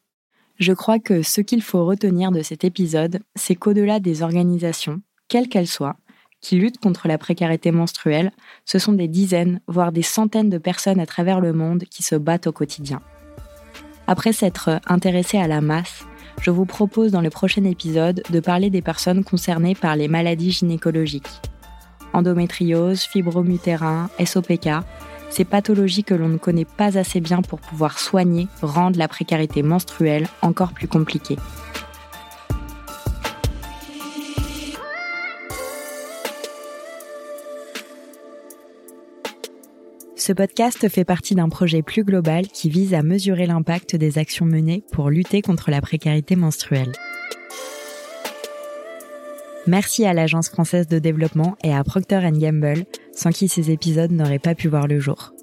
Je 0.59 0.73
crois 0.73 1.01
que 1.01 1.23
ce 1.23 1.41
qu'il 1.41 1.63
faut 1.63 1.85
retenir 1.85 2.31
de 2.31 2.43
cet 2.43 2.65
épisode, 2.65 3.21
c'est 3.35 3.57
qu'au-delà 3.57 3.99
des 3.99 4.23
organisations, 4.23 5.01
quelles 5.29 5.49
qu'elles 5.49 5.67
soient, 5.67 5.97
qui 6.41 6.57
luttent 6.57 6.79
contre 6.79 7.09
la 7.09 7.19
précarité 7.19 7.73
menstruelle, 7.73 8.31
ce 8.65 8.79
sont 8.79 8.93
des 8.93 9.09
dizaines, 9.09 9.61
voire 9.67 9.93
des 9.93 10.03
centaines 10.03 10.51
de 10.51 10.59
personnes 10.59 11.01
à 11.01 11.07
travers 11.07 11.41
le 11.41 11.53
monde 11.53 11.85
qui 11.85 12.03
se 12.03 12.15
battent 12.15 12.47
au 12.47 12.53
quotidien. 12.53 13.01
Après 14.07 14.33
s'être 14.33 14.81
intéressé 14.87 15.39
à 15.39 15.49
la 15.49 15.63
masse, 15.63 16.05
je 16.41 16.51
vous 16.51 16.67
propose 16.67 17.13
dans 17.13 17.21
le 17.21 17.31
prochain 17.31 17.65
épisode 17.65 18.23
de 18.31 18.41
parler 18.41 18.71
des 18.71 18.83
personnes 18.83 19.25
concernées 19.25 19.75
par 19.75 19.97
les 19.97 20.09
maladies 20.09 20.53
gynécologiques. 20.53 21.41
Endométriose, 22.13 23.03
fibromutérin, 23.03 24.11
SOPK, 24.25 24.69
ces 25.31 25.45
pathologies 25.45 26.05
que 26.05 26.15
l'on 26.15 26.29
ne 26.29 26.37
connaît 26.37 26.65
pas 26.65 26.97
assez 26.97 27.21
bien 27.21 27.43
pour 27.43 27.59
pouvoir 27.61 27.99
soigner 27.99 28.47
rendent 28.63 28.97
la 28.97 29.09
précarité 29.09 29.63
menstruelle 29.63 30.29
encore 30.43 30.73
plus 30.73 30.87
compliquée. 30.87 31.39
Ce 40.27 40.33
podcast 40.33 40.89
fait 40.89 41.05
partie 41.05 41.35
d'un 41.35 41.51
projet 41.51 41.83
plus 41.83 42.03
global 42.03 42.47
qui 42.49 42.71
vise 42.71 42.95
à 42.95 43.03
mesurer 43.03 43.45
l'impact 43.45 43.95
des 43.95 44.17
actions 44.17 44.47
menées 44.47 44.83
pour 44.91 45.11
lutter 45.11 45.43
contre 45.43 45.71
la 45.71 45.83
précarité 45.83 46.35
menstruelle. 46.35 46.93
Merci 49.67 50.07
à 50.07 50.15
l'Agence 50.15 50.49
française 50.49 50.89
de 50.89 50.99
développement 50.99 51.59
et 51.63 51.75
à 51.75 51.85
Procter 51.85 52.21
Gamble, 52.33 52.87
sans 53.13 53.33
qui 53.33 53.49
ces 53.49 53.71
épisodes 53.71 54.13
n'auraient 54.13 54.39
pas 54.39 54.55
pu 54.55 54.69
voir 54.69 54.87
le 54.87 54.99
jour. 54.99 55.35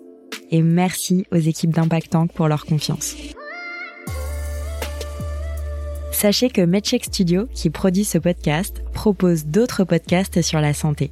Et 0.49 0.63
merci 0.63 1.27
aux 1.31 1.35
équipes 1.35 1.75
d'Impact 1.75 2.09
Tank 2.09 2.33
pour 2.33 2.47
leur 2.47 2.65
confiance. 2.65 3.15
Sachez 6.11 6.49
que 6.49 6.61
MedCheck 6.61 7.05
Studio, 7.05 7.45
qui 7.53 7.69
produit 7.69 8.03
ce 8.03 8.17
podcast, 8.17 8.81
propose 8.93 9.45
d'autres 9.45 9.83
podcasts 9.83 10.41
sur 10.41 10.59
la 10.59 10.73
santé. 10.73 11.11